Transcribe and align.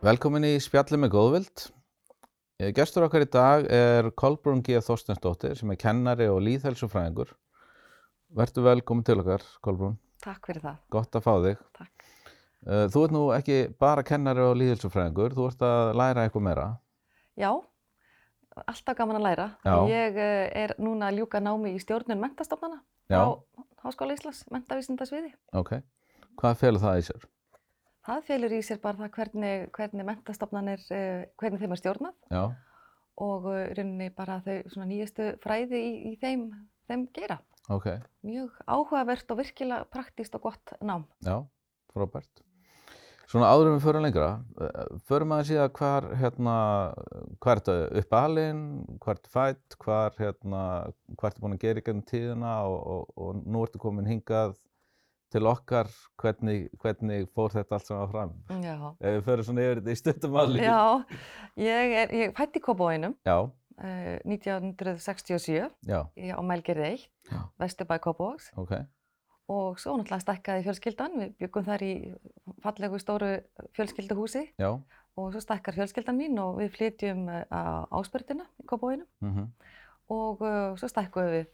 Velkomin 0.00 0.46
í 0.48 0.54
spjalli 0.64 0.96
með 0.96 1.10
góðvild. 1.12 1.62
Eh, 2.56 2.70
Gestur 2.76 3.04
okkar 3.04 3.26
í 3.26 3.28
dag 3.28 3.66
er 3.68 4.06
Kolbrún 4.16 4.62
G. 4.64 4.78
Þorstensdóttir 4.80 5.52
sem 5.58 5.72
er 5.74 5.78
kennari 5.80 6.28
og 6.32 6.38
líðhelsufræðingur. 6.46 7.34
Vertu 8.38 8.62
velkomin 8.64 9.04
til 9.04 9.18
okkar, 9.20 9.44
Kolbrún. 9.60 9.98
Takk 10.24 10.48
fyrir 10.48 10.64
það. 10.64 10.78
Gott 10.96 11.18
að 11.18 11.26
fá 11.26 11.32
þig. 11.44 11.60
Takk. 11.76 12.06
Eh, 12.64 12.86
Þú 12.94 13.02
ert 13.04 13.14
nú 13.16 13.24
ekki 13.36 13.58
bara 13.84 14.04
kennari 14.08 14.44
og 14.46 14.56
líðhelsufræðingur, 14.60 15.36
þú 15.36 15.48
ert 15.50 15.64
að 15.68 15.92
læra 16.00 16.24
eitthvað 16.24 16.46
meira. 16.48 16.66
Já, 17.40 17.50
alltaf 18.64 18.96
gaman 18.96 19.20
að 19.20 19.26
læra. 19.26 19.46
Já. 19.68 19.74
Ég 19.92 20.16
eh, 20.16 20.46
er 20.62 20.74
núna 20.80 21.10
að 21.10 21.20
ljúka 21.20 21.42
námi 21.44 21.74
í 21.76 21.82
stjórnun 21.82 22.20
mentastofnana 22.24 22.80
á 23.12 23.36
Háskóla 23.84 24.16
Íslands, 24.16 24.46
mentavísindasviði. 24.48 25.34
Ok. 25.60 25.76
Hvað 26.40 26.56
felur 26.64 26.80
það 26.86 27.02
í 27.02 27.06
sér? 27.10 27.28
Það 28.06 28.26
felur 28.30 28.54
í 28.56 28.62
sér 28.64 28.80
bara 28.80 28.96
það 29.02 29.14
hvernig, 29.18 29.70
hvernig 29.76 30.06
mentastofnanir, 30.08 30.84
eh, 30.96 31.28
hvernig 31.40 31.60
þeim 31.60 31.74
er 31.76 31.80
stjórnað 31.82 32.14
Já, 32.32 32.42
og 33.20 33.48
eh, 33.52 33.66
rauninni 33.76 34.10
bara 34.16 34.40
þau 34.46 34.56
svona 34.72 34.88
nýjastu 34.88 35.32
fræði 35.42 35.80
í, 35.84 35.90
í 36.10 36.18
þeim, 36.22 36.46
þeim 36.88 37.08
geira. 37.16 37.40
ok. 37.68 37.90
Mjög 38.26 38.54
áhugavert 38.66 39.34
og 39.34 39.42
virkilega 39.42 39.84
praktíst 39.92 40.34
og 40.38 40.48
gott 40.48 40.72
nám. 40.80 41.04
Já, 41.26 41.42
frábært. 41.92 42.46
Svona 43.30 43.46
áður 43.52 43.68
en 43.68 43.76
við 43.76 43.84
förum 43.84 44.02
lengra, 44.02 44.30
eh, 44.58 44.96
förum 45.06 45.36
aðeins 45.36 45.52
í 45.52 45.58
að 45.60 45.68
hvar, 45.76 46.08
hérna, 46.18 46.56
hvar 47.38 47.60
ertu 47.60 47.76
upp 48.00 48.16
alinn, 48.18 48.64
hvar 49.04 49.20
ertu 49.20 49.30
fætt, 49.30 49.76
hvar, 49.84 50.16
hérna, 50.18 50.64
hvar 51.14 51.30
ertu 51.30 51.44
búin 51.44 51.54
að 51.54 51.62
gera 51.68 51.84
í 51.84 51.86
gennum 51.86 52.08
tíðina 52.08 52.56
og, 52.64 52.80
og, 52.80 53.14
og 53.20 53.44
nú 53.44 53.62
ertu 53.62 53.78
komin 53.78 54.08
hingað 54.08 54.56
til 55.30 55.46
okkar, 55.46 55.88
hvernig, 56.20 56.68
hvernig 56.82 57.28
fór 57.34 57.52
þetta 57.54 57.76
allt 57.78 57.86
saman 57.88 58.10
fram? 58.12 58.32
Já. 58.64 58.74
Ef 59.00 59.16
við 59.16 59.24
förum 59.28 59.46
svona 59.48 59.64
yfir 59.66 59.80
þetta 59.80 59.94
í 59.94 60.00
stuttumáli. 60.00 60.62
Já, 60.64 60.80
ég 61.60 61.94
er, 62.02 62.14
ég 62.24 62.34
fætti 62.38 62.62
Kópavóinum 62.64 63.14
Já, 63.26 63.36
eh, 63.82 64.18
1967 64.26 65.70
já, 65.86 66.00
í- 66.16 66.32
á 66.34 66.40
Mælgerði 66.42 66.88
1, 66.94 67.04
Já. 67.30 67.40
Vesturbæ 67.62 67.98
Kópavóks 68.02 68.50
ok, 68.56 68.72
og 69.50 69.78
svo 69.82 69.96
náttúrulega 69.98 70.22
stækkaði 70.26 70.64
fjölskyldan, 70.66 71.16
við 71.18 71.32
byggum 71.40 71.64
þar 71.66 71.82
í 71.82 71.92
fallegu 72.62 72.98
stóru 73.02 73.30
fjölskylduhúsi. 73.78 74.44
Já, 74.58 74.76
og 75.18 75.32
svo 75.34 75.40
stækkar 75.42 75.74
fjölskyldan 75.74 76.18
mín 76.18 76.38
og 76.42 76.58
við 76.60 76.70
flytjum 76.76 77.28
eh, 77.28 77.44
á 77.50 77.86
áspörðina 77.90 78.46
í 78.62 78.66
Kópavóinum 78.66 79.06
mhm, 79.20 79.48
og 80.10 80.40
uh, 80.42 80.74
svo 80.78 80.88
stækkuðum 80.90 81.34
við 81.36 81.50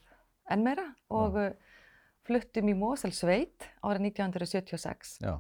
enn 0.50 0.62
meira. 0.64 0.84
Og 1.12 1.34
uh, 1.36 1.50
fluttum 2.26 2.68
í 2.72 2.74
Moselsveit 2.78 3.68
árið 3.86 4.08
1976. 4.10 5.18
já. 5.22 5.36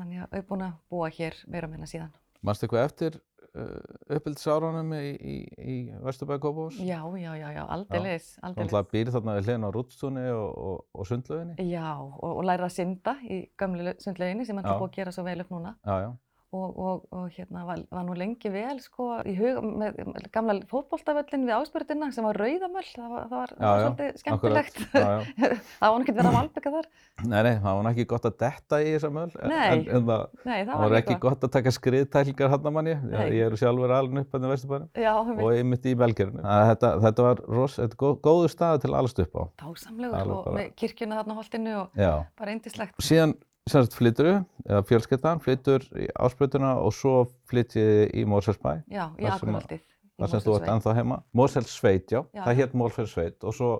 Þannig 0.00 0.22
að 0.24 0.30
við 0.32 0.38
erum 0.40 0.48
búin 0.48 0.64
að 0.66 0.78
búa 0.90 1.10
hér 1.12 1.36
meira 1.52 1.68
minna 1.68 1.86
síðan. 1.86 2.12
Manstu 2.42 2.64
eitthvað 2.66 2.86
eftir 2.88 3.18
uh, 3.52 4.14
uppbyldisárunum 4.16 4.94
í, 4.96 5.10
í, 5.20 5.34
í 5.60 5.74
Vesturbæði 6.02 6.42
Kópavós? 6.42 6.78
Já, 6.80 6.98
já, 7.20 7.28
já, 7.38 7.48
já, 7.54 7.60
aldeilis, 7.76 8.30
Þú 8.38 8.46
aldeilis. 8.48 8.72
náttúrulega 8.72 8.90
býr 8.96 9.12
þarna 9.14 9.36
við 9.36 9.46
hliðin 9.50 9.66
á 9.68 9.70
rútstúni 9.76 10.24
og, 10.32 10.48
og, 10.70 10.80
og 10.96 11.08
sundlauginni? 11.10 11.68
Já, 11.70 11.90
og, 12.00 12.24
og 12.32 12.42
læra 12.48 12.66
að 12.66 12.74
synda 12.78 13.14
í 13.28 13.42
gömlu 13.60 13.94
sundlauginni 14.02 14.48
sem 14.48 14.58
er 14.58 14.64
Já. 14.64 14.72
alltaf 14.72 14.82
búið 14.82 14.90
að 14.90 14.98
gera 15.02 15.14
svo 15.18 15.26
vel 15.28 15.44
upp 15.44 15.52
núna. 15.54 15.74
Já, 15.84 15.94
já, 16.06 16.10
Og, 16.52 16.72
og, 16.84 17.04
og 17.16 17.30
hérna 17.32 17.62
var, 17.64 17.78
var 17.88 18.02
nú 18.04 18.12
lengi 18.12 18.50
vel 18.52 18.76
sko 18.84 19.06
í 19.24 19.32
hug 19.38 19.62
með 19.80 19.94
gamla 20.34 20.58
fótboltavöllin 20.68 21.46
við 21.48 21.54
áspörðina 21.56 22.10
sem 22.12 22.26
var 22.26 22.36
rauðamöll, 22.36 22.84
það 22.92 23.06
var, 23.14 23.22
það 23.30 23.38
var, 23.38 23.52
það 23.56 23.62
Já, 23.62 23.70
var 23.70 23.78
já, 23.78 23.86
svolítið 23.86 24.18
skemmtilegt. 24.20 24.80
Já, 24.92 25.06
það 25.80 25.94
var 25.94 26.02
ekkert 26.02 26.18
verið 26.18 26.28
að 26.28 26.36
malbygga 26.36 26.72
þar. 26.74 26.88
Nei, 27.22 27.38
nei, 27.46 27.54
það 27.64 27.78
var 27.78 27.88
ekki 27.92 28.04
gott 28.12 28.28
að 28.28 28.34
detta 28.42 28.80
í 28.84 28.90
þessa 28.92 29.10
möl. 29.16 29.24
en- 29.40 29.54
En, 29.62 30.04
það, 30.10 30.24
Nei, 30.44 30.58
það 30.58 30.68
það 30.74 30.82
var 30.84 30.96
ekki 30.98 31.16
gott 31.24 31.46
að 31.48 31.52
taka 31.56 31.72
skriðtæklingar 31.78 32.52
hann 32.52 32.68
að 32.68 32.76
manni. 32.76 32.96
Ég 33.32 33.46
eru 33.46 33.60
sjálfur 33.62 33.94
alveg 33.96 34.26
upp 34.26 34.36
hann 34.36 34.44
í 34.44 34.50
Vesturbæðinu 34.52 35.06
Já, 35.06 35.12
og 35.16 35.48
einmitt 35.56 35.88
í 35.88 35.94
Belgerinu. 36.02 36.42
Þetta, 36.44 36.90
þetta 37.06 37.26
var 37.30 37.40
ros, 37.48 37.78
þetta 37.80 37.96
er 37.96 38.02
góð, 38.04 38.18
góður 38.28 38.52
stað 38.52 38.82
til 38.84 38.90
að 38.92 38.98
alast 39.00 39.22
upp 39.24 39.40
á. 39.40 39.42
dásamlegur 39.64 40.36
og 40.36 40.52
með 40.58 40.68
kirkjuna 40.76 41.22
þarna 41.22 41.32
á 41.32 41.38
holtinu 41.40 41.74
og 41.80 42.04
bara 42.36 42.52
eindislegt. 42.52 43.00
Síðan 43.00 43.34
semst 43.70 43.94
flyttur 43.94 44.42
eða 44.66 44.82
fjölskyldan 44.88 45.40
flyttur 45.42 45.84
í 45.98 46.08
ásprutuna 46.18 46.74
og 46.82 46.92
svo 46.96 47.12
flyttið 47.50 48.10
í 48.18 48.24
Móselsbæ. 48.26 48.82
Já, 48.90 49.10
í 49.18 49.22
Þar 49.26 49.38
sem 49.38 49.48
að- 49.48 49.62
Akurholtið. 49.62 49.80
í 49.82 50.22
þar 50.22 50.28
sem 50.30 50.40
þú 50.40 50.56
ert 50.60 50.68
ennþá 50.72 50.94
heima. 50.96 51.22
Moselsveit, 51.34 52.06
já, 52.10 52.24
Já, 52.34 52.44
það 52.44 52.56
hétt 52.56 52.74
Moselsveit 52.74 53.44
og 53.44 53.54
svo 53.54 53.70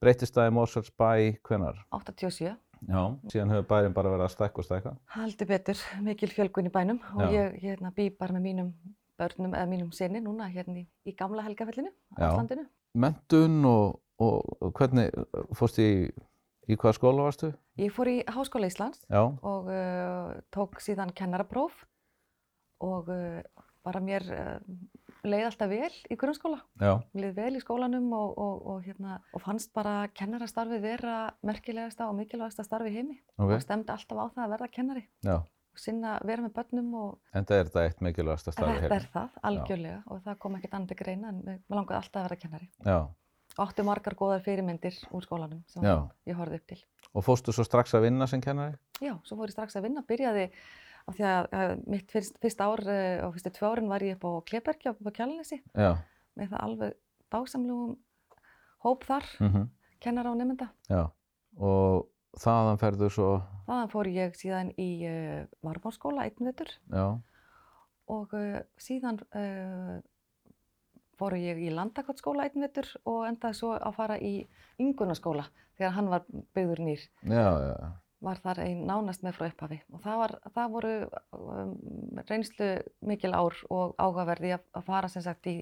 breytist 0.00 0.34
það 0.34 0.48
í 0.50 0.54
Moselsbæ 0.54 1.38
hvenar? 1.42 1.76
87. 1.92 2.56
Já, 2.86 3.18
síðan 3.32 3.50
hefur 3.50 3.66
bærin 3.66 3.94
bara 3.94 4.10
verið 4.10 4.26
að 4.28 4.34
stækka 4.36 4.58
og 4.58 4.64
stækka. 4.64 4.96
Heldur 5.16 5.46
betur, 5.46 5.76
mikil 6.02 6.28
fjölgun 6.28 6.66
í 6.66 6.70
bænum 6.70 7.00
og 7.16 7.20
Já. 7.22 7.30
ég 7.32 7.60
hérna, 7.62 7.90
bý 7.94 8.10
bara 8.10 8.32
með 8.34 8.42
mínum 8.42 8.72
börnum 9.18 9.54
eða 9.54 9.66
mínum 9.66 9.92
sinni 9.92 10.20
núna 10.20 10.46
hérna 10.52 10.76
í, 10.76 10.86
í 11.06 11.16
gamla 11.16 11.42
helgafellinu, 11.42 11.88
Já. 12.18 12.30
Aflandinu. 12.30 12.66
Mentun 12.94 13.64
og, 13.64 14.00
og, 14.20 14.72
hvernig 14.74 15.10
fórst 15.54 15.78
í, 15.78 16.10
í 16.66 16.76
hvaða 16.76 16.98
skóla 16.98 17.26
varstu? 17.28 17.52
Ég 17.80 17.92
fór 17.94 18.10
í 18.10 18.16
Háskóla 18.26 18.70
Íslands 18.70 19.04
Já, 19.10 19.22
og 19.22 19.70
uh, 19.70 20.36
tók 20.54 20.80
síðan 20.82 21.14
kennarapróf 21.16 21.84
og 22.84 23.10
uh, 23.12 23.40
bara 23.86 24.02
mér 24.02 24.26
uh, 24.34 24.76
leið 25.26 25.48
alltaf 25.48 25.70
vel 25.70 25.90
í 26.10 26.16
grunnskóla. 26.18 26.60
já, 26.80 26.92
Mér 27.14 27.26
leið 27.26 27.36
vel 27.38 27.58
í 27.58 27.62
skólanum 27.62 28.06
og, 28.16 28.32
og, 28.38 28.62
og, 28.72 28.80
hérna, 28.86 29.18
og 29.34 29.42
fannst 29.44 29.72
bara 29.76 30.06
kennarastarfið 30.14 30.82
vera 30.84 31.18
merkilegasta 31.46 32.08
og 32.10 32.16
mikilvægasta 32.20 32.66
starfi 32.66 32.94
heimi 32.94 33.18
ok, 33.36 33.50
og 33.50 33.62
stemdi 33.64 33.94
alltaf 33.94 34.22
á 34.22 34.26
það 34.34 34.42
að 34.46 34.54
verða 34.56 34.70
kennari 34.74 35.04
já. 35.26 35.36
og 35.42 35.82
sinna, 35.82 36.16
vera 36.26 36.46
með 36.46 36.56
börnum 36.58 36.90
og 37.02 37.36
En 37.36 37.46
það 37.48 37.60
er 37.60 37.70
þetta 37.70 37.86
eitt 37.90 38.02
mikilvægasta 38.08 38.54
starfi 38.56 38.80
þetta 38.80 38.86
hérna. 38.86 38.98
er 38.98 39.08
það, 39.14 39.38
algjörlega 39.50 40.00
og 40.06 40.24
það 40.26 40.40
kom 40.44 40.58
ekkert 40.58 40.90
til 40.90 40.98
greina 41.02 41.32
en 41.32 41.42
mér 41.46 41.62
langaði 41.78 42.00
alltaf 42.00 42.20
að 42.22 42.28
vera 42.28 42.40
kennari. 42.42 42.70
Já, 42.82 42.98
Áttu 43.58 43.84
margar 43.88 44.14
góðar 44.18 44.42
fyrirmyndir 44.44 44.96
úr 45.16 45.24
skólanum 45.24 45.62
sem 45.72 45.84
Já. 45.86 45.94
ég 46.28 46.36
horfði 46.36 46.58
upp 46.60 46.66
til. 46.72 46.80
og 47.16 47.24
fórstu 47.24 47.52
svo 47.56 47.64
strax 47.64 47.94
að 47.96 48.02
vinna 48.10 48.26
sem 48.28 48.40
kennari? 48.44 48.76
Já, 49.00 49.14
svo 49.24 49.38
fór 49.38 49.48
ég 49.48 49.54
strax 49.56 49.76
að 49.78 49.86
vinna, 49.88 50.02
byrjaði 50.04 50.50
af 51.06 51.14
því 51.16 51.24
að, 51.30 51.80
mitt 51.86 52.10
fyrst, 52.12 52.36
fyrst 52.42 52.60
ár 52.60 52.82
uh, 52.82 53.26
og 53.28 53.36
fyrstu 53.36 53.52
tvö 53.56 53.70
árin 53.70 53.88
var 53.88 54.02
ég 54.04 54.18
upp 54.18 54.26
á 54.28 54.30
Klebergi 54.50 54.90
upp 54.90 55.00
á 55.06 55.16
Kjalanesi 55.16 55.60
Já, 55.72 55.92
með 56.36 56.50
það 56.52 56.64
alveg 56.66 56.96
dásamlegum 57.32 57.96
hóp 58.84 59.06
þar, 59.08 59.30
mm 59.40 59.64
kennara 60.00 60.30
og 60.30 60.36
nefnda. 60.36 60.66
já. 60.92 61.06
Og 61.56 62.04
þaðan 62.36 62.76
ferðu 62.78 63.08
svo, 63.10 63.28
Þaðan 63.66 63.88
fór 63.90 64.10
ég 64.12 64.34
síðan 64.36 64.68
í 64.76 64.90
uh, 65.08 65.46
Varmárskóla 65.64 66.26
einn 66.28 66.44
vetur 66.50 66.68
já, 66.92 67.06
og 68.12 68.34
uh, 68.36 68.60
síðan 68.76 69.22
uh, 69.32 69.96
fór 71.18 71.36
ég 71.40 71.60
í 71.64 71.70
Landakotsskóla 71.74 72.46
einn 72.48 72.64
vetur 72.66 72.88
og 73.04 73.26
endaði 73.28 73.58
svo 73.60 73.74
að 73.76 73.94
fara 73.96 74.18
í 74.20 74.34
Ingunaskóla 74.82 75.46
þegar 75.78 75.94
hann 75.96 76.10
var 76.12 76.26
byggður 76.56 76.82
nýr. 76.88 77.06
já, 77.22 77.46
já, 77.70 77.92
Var 78.26 78.38
þar 78.40 78.58
einn 78.64 78.86
nánast 78.88 79.22
með 79.22 79.34
frá 79.36 79.46
upphafi 79.50 79.76
og 79.92 80.00
það, 80.00 80.16
var, 80.22 80.32
það 80.54 80.70
voru 80.72 80.92
um, 81.36 81.74
reynslu 82.30 82.68
mikil 83.04 83.34
ár 83.36 83.58
og 83.70 83.92
áhugaverði 84.00 84.54
að, 84.56 84.64
að 84.72 84.86
fara 84.88 85.10
sem 85.12 85.22
sagt 85.22 85.46
í 85.52 85.58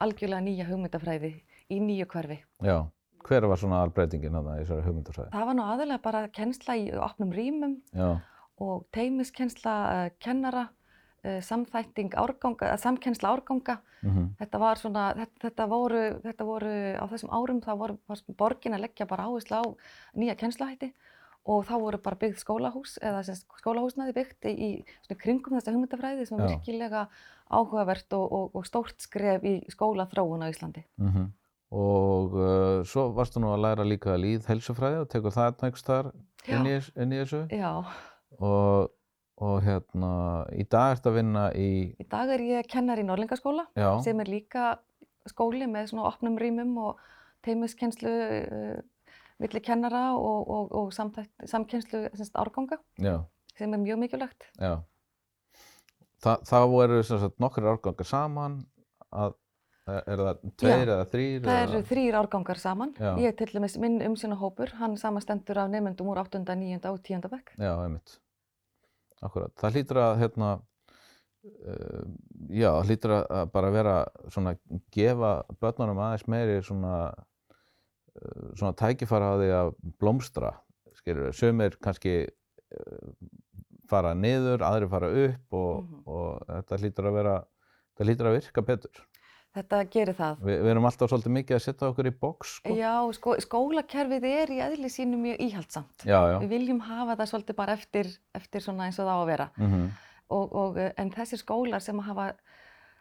algjörlega 0.00 0.40
nýja 0.46 0.68
hugmyndafræði 0.70 1.32
í 1.70 1.80
nýju 1.82 2.06
hverfi. 2.14 2.38
já. 2.62 2.78
Hver 3.20 3.44
var 3.50 3.58
svona 3.60 3.82
albreytingin 3.84 4.32
þarna 4.32 4.54
í 4.56 4.62
þessari 4.62 4.84
hugmyndarsæði? 4.86 5.30
Það 5.34 5.42
var 5.50 5.56
nú 5.58 5.64
aðalega 5.68 6.02
bara 6.06 6.20
kennsla 6.32 6.76
í 6.80 6.86
opnum 6.96 7.34
rýmum 7.36 7.74
og 8.64 8.86
teimiskennsla 8.96 9.74
uh, 9.90 10.06
kennara, 10.24 10.62
uh, 10.70 10.79
samþætting 11.22 12.14
árganga, 12.16 12.74
samkennsla 12.80 13.34
árganga. 13.34 13.78
mm 14.02 14.34
Þetta 14.40 14.58
var 14.58 14.78
svona, 14.80 15.06
þetta, 15.14 15.40
þetta, 15.44 15.66
voru, 15.68 16.02
þetta 16.24 16.44
voru 16.48 16.74
á 16.96 17.04
þessum 17.10 17.32
árum, 17.36 17.60
það 17.60 17.80
voru 17.82 17.98
borgin 18.38 18.76
að 18.76 18.84
leggja 18.86 19.06
bara 19.06 19.26
áherslu 19.28 19.60
á 19.60 19.64
nýja 20.16 20.36
kennslahætti 20.40 20.92
og 21.44 21.64
þá 21.68 21.74
voru 21.80 21.98
bara 22.04 22.18
byggð 22.20 22.40
skólahús 22.40 22.98
eða 23.02 23.22
skólahúsnaði 23.60 24.14
byggt 24.16 24.48
í, 24.48 24.52
í 24.52 24.70
svona 25.06 25.20
kringum 25.20 25.56
þessa 25.56 25.74
hugmyndafræði 25.74 26.26
sem 26.28 26.38
Já. 26.38 26.44
er 26.44 26.54
virkilega 26.54 27.04
áhugavert 27.50 28.16
og, 28.16 28.26
og, 28.32 28.50
og 28.54 28.66
stórt 28.68 29.00
skref 29.00 29.44
í 29.44 29.54
skólaþróun 29.72 30.44
á 30.44 30.52
Íslandi. 30.52 30.84
Og 31.70 32.34
uh, 32.34 32.82
svo 32.84 33.10
varstu 33.14 33.40
nú 33.40 33.52
að 33.54 33.64
læra 33.64 33.86
líka 33.86 34.16
líð 34.18 34.48
helsufræði 34.50 35.04
og 35.04 35.10
tekur 35.10 35.34
það 35.34 35.60
nægst 35.62 35.86
þar 35.86 36.12
inn 36.50 36.66
í 37.14 37.20
þessu. 37.22 37.44
Já, 37.54 37.84
Og, 38.38 38.90
og 39.40 39.62
hérna, 39.64 40.12
í 40.52 40.66
dag 40.68 40.94
ertu 40.96 41.10
að 41.10 41.16
vinna 41.16 41.46
í, 41.56 41.70
í 41.96 42.06
dag 42.12 42.28
er 42.34 42.44
ég 42.44 42.68
kennar 42.68 43.00
í 43.00 43.06
Norlingaskóla 43.08 43.64
já, 43.78 43.88
sem 44.04 44.20
er 44.20 44.28
líka 44.28 44.74
skóli 45.28 45.68
með 45.70 45.92
svona 45.92 46.08
opnum 46.10 46.36
rýmum 46.40 46.76
og 46.84 47.00
teimiskennslu 47.46 48.12
uh, 48.12 48.78
milli 49.40 49.62
kennara 49.64 50.10
og, 50.18 50.44
og, 50.44 50.72
og 50.76 50.92
samtækt, 50.92 51.32
samkennslu 51.48 52.04
semst, 52.12 52.36
árganga 52.36 52.80
já, 53.00 53.22
sem 53.56 53.72
er 53.72 53.84
mjög 53.84 54.04
mikilvægt. 54.04 54.50
já. 54.60 54.80
Þa, 56.20 56.36
þá 56.44 56.58
eru 56.84 57.02
sem 57.08 57.20
sagt 57.22 57.38
nokkrir 57.40 57.70
árgangar 57.70 58.04
saman 58.04 58.58
að, 59.08 59.38
er 59.88 60.20
það 60.20 60.42
tveir 60.60 60.82
eða 60.84 61.04
þrýr? 61.08 61.46
Það 61.46 61.60
eru 61.64 61.84
þrýr 61.88 62.18
árgangar 62.20 62.60
saman. 62.60 62.92
Já. 63.00 63.14
Ég 63.24 63.38
til 63.38 63.48
dæmis 63.54 63.78
minn 63.80 64.02
umsjónahópur, 64.04 64.74
hann 64.82 64.98
samastendur 65.00 65.62
af 65.62 65.70
nefnendum 65.72 66.10
úr 66.12 66.20
8., 66.20 66.42
9. 66.44 66.82
og 66.92 67.00
10. 67.00 67.24
bekk. 67.32 67.54
Já, 67.56 67.72
einmitt. 67.72 68.20
Akkurat. 69.20 69.52
Það 69.60 69.74
hlýtur 69.76 70.00
að, 70.00 70.12
hérna, 70.22 70.50
uh, 71.44 72.04
já, 72.56 72.70
hlýtur 72.86 73.14
að, 73.18 73.42
bara 73.52 73.72
vera 73.74 73.96
svona, 74.32 74.54
gefa 74.94 75.32
börnunum 75.60 76.00
aðeins 76.00 76.26
meiri 76.30 76.60
svona, 76.64 76.94
uh, 78.16 78.48
svona 78.56 78.72
tækifæra 78.80 79.32
á 79.32 79.40
því 79.40 79.50
að 79.58 79.72
blómstra, 80.00 80.54
skilur, 81.00 81.32
sumir 81.36 81.76
kannski 81.84 82.14
uh, 82.24 83.12
fara 83.90 84.14
niður, 84.14 84.62
aðri 84.62 84.88
fara 84.92 85.12
upp 85.26 85.56
og, 85.58 85.84
Mhm. 85.84 86.02
og 86.06 86.44
þetta 86.48 86.80
hlýtur 86.80 87.10
að 87.10 87.16
vera, 87.20 87.36
þetta 87.92 88.08
hlýtur 88.08 88.30
að 88.30 88.36
virka 88.38 88.62
betur. 88.72 89.04
Þetta 89.56 89.80
gerir 89.90 90.14
það. 90.14 90.42
Vi, 90.46 90.54
við 90.62 90.68
erum 90.70 90.84
alltaf 90.86 91.10
svolítið 91.10 91.32
mikið 91.34 91.56
að 91.56 91.64
setja 91.64 91.88
okkur 91.90 92.06
í 92.06 92.12
boks, 92.20 92.52
sko. 92.60 92.74
Já, 92.78 92.92
sko, 93.16 93.34
skólakerfið 93.42 94.26
er 94.30 94.52
í 94.54 94.60
eðli 94.62 94.90
sínu 94.92 95.18
mjög 95.18 95.40
íhaldsamt. 95.48 96.04
Já, 96.06 96.20
já. 96.30 96.36
Við 96.44 96.52
viljum 96.54 96.78
hafa 96.86 97.16
það 97.18 97.32
svolítið 97.32 97.58
bara 97.58 97.74
eftir, 97.74 98.12
eftir 98.38 98.62
svona 98.62 98.86
eins 98.86 99.00
og 99.02 99.08
það 99.08 99.18
á 99.18 99.22
að 99.24 99.30
vera. 99.32 99.50
Mm 99.58 99.90
Og, 100.30 100.52
og, 100.54 100.76
eh, 100.78 100.92
en 100.94 101.10
þessir 101.10 101.40
skólar 101.42 101.82
sem 101.82 101.98
hafa 102.06 102.30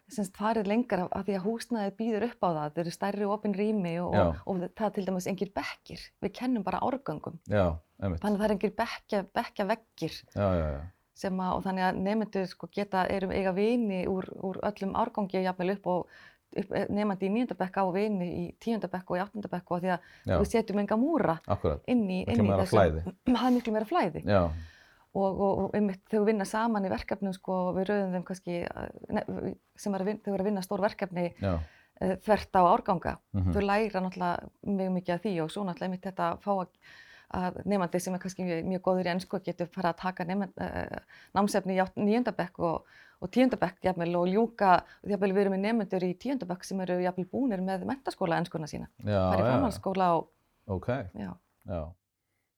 semst, 0.10 0.34
farið 0.38 0.69
lengra 0.72 1.06
af 1.13 1.28
því 1.28 1.36
að 1.38 1.44
húsnaði 1.46 1.92
býður 2.00 2.25
upp 2.30 2.46
á 2.46 2.50
það, 2.50 2.72
þau 2.74 2.80
eru 2.84 2.94
stærri 2.96 3.28
opin 3.30 3.54
rými 3.57 3.92
og, 4.01 4.16
og, 4.18 4.40
og 4.50 4.63
það 4.80 4.96
til 4.96 5.04
dæmis 5.10 5.28
engir 5.30 5.51
bekkir. 5.54 6.06
Við 6.25 6.34
kennum 6.40 6.66
bara 6.66 6.81
árgöngum. 6.86 7.38
Já, 7.46 7.78
einmitt. 8.01 8.24
Þannig 8.24 8.40
að 8.40 8.40
það 8.40 8.48
er 8.48 8.56
engir 8.56 8.74
bekkja, 8.80 9.22
bekkja 9.38 9.68
veggir 9.69 10.18
Já, 10.34 10.48
já, 10.48 10.66
já. 10.74 10.81
sem 11.22 11.44
að, 11.46 11.54
og 11.54 11.63
þannig 11.68 11.86
að 11.86 12.01
nefnendur 12.07 12.50
sko 12.50 12.72
geta, 12.74 13.06
erum 13.13 13.36
eiga 13.36 13.54
vini 13.54 14.01
úr, 14.10 14.30
úr 14.50 14.62
öllum 14.72 14.98
árgangi 14.98 15.46
jafnvel 15.46 15.75
upp 15.75 15.90
og 15.94 16.19
upp, 16.57 16.74
nefnandi 16.90 17.28
í 17.28 17.31
níundabekk 17.34 17.80
á 17.81 17.86
vini 17.94 18.30
í 18.30 18.44
tíundabekk 18.63 19.13
og 19.13 19.19
í 19.19 19.24
áttundabekk 19.24 19.72
og 19.75 19.84
því 19.84 19.94
að 19.94 20.10
Já, 20.25 20.36
við 20.36 20.50
setjum 20.54 20.81
enga 20.84 20.98
múra 21.00 21.38
akkurat. 21.46 21.84
inn 21.88 22.06
í, 22.10 22.24
inn 22.25 22.46
í 22.46 22.68
flæði. 22.69 23.06
það 23.30 23.48
er 23.48 23.56
miklu 23.57 23.75
meira 23.75 23.90
flæði 23.90 24.24
Já, 24.25 24.42
og, 25.13 25.28
og, 25.30 25.60
og 25.63 25.75
einmitt 25.78 26.04
þegar 26.07 26.24
við 26.24 26.31
vinna 26.34 26.48
saman 26.50 26.88
í 26.88 26.94
verkefnum 26.94 27.36
sko 27.36 27.60
við 27.78 27.90
rauðum 27.90 28.16
þeim 28.18 28.25
kannski 28.28 28.62
eh, 28.62 28.88
ne, 29.16 29.25
sem 29.80 29.96
er 29.96 30.06
að 30.06 30.12
vinna, 30.12 30.24
þegar 30.24 30.31
við 30.31 30.40
erum 30.40 30.46
að 30.46 30.50
vinna 30.51 30.66
stór 30.66 30.86
verkefni 30.86 31.28
já. 31.34 31.54
uh, 31.57 32.16
þvert 32.25 32.60
á 32.60 32.62
árganga 32.62 33.16
mhm, 33.36 33.54
þau 33.56 33.62
læra 33.66 34.04
náttúrulega 34.06 34.74
mjög 34.80 34.98
mikið 34.98 35.16
af 35.16 35.24
því 35.25 35.36
og 35.46 35.54
svo 35.54 35.66
náttúrulega 35.66 35.90
einmitt 35.90 36.10
þetta 36.10 36.31
að 36.34 36.44
fá 36.46 36.51
að, 36.56 36.74
að 37.36 37.60
nefandi 37.70 38.02
sem 38.02 38.16
er 38.16 38.22
kannski 38.24 38.46
mjög, 38.46 38.64
mjög 38.72 38.81
góður 38.88 39.10
í 39.10 39.12
ennsku 39.14 39.40
getur 39.46 39.70
fara 39.74 39.94
að 39.94 40.02
taka 40.02 40.26
uh, 40.26 40.98
námsefni 41.38 41.78
í 41.78 41.86
níundabekk 42.08 42.60
og, 42.66 42.90
og 43.20 43.31
tíundabekk 43.36 43.86
jafnvel 43.86 44.16
og 44.18 44.31
ljúka, 44.31 44.72
jafnvel 45.08 45.31
við 45.36 45.44
erum 45.44 45.56
með 45.58 45.64
nefnendur 45.68 46.08
í 46.08 46.12
tíundabekk 46.24 46.66
sem 46.66 46.81
eru 46.86 47.00
jafnvel 47.04 47.28
búnir 47.31 47.62
með 47.66 47.86
mentaskóla 47.90 48.40
ennskuna 48.42 48.70
sína, 48.72 48.90
Já, 49.04 49.20
það 49.20 49.38
er 49.38 49.46
framhaldsskóla 49.46 50.10
og 50.18 50.30
ok, 50.80 50.90
já, 51.14 51.31
já. 51.70 51.81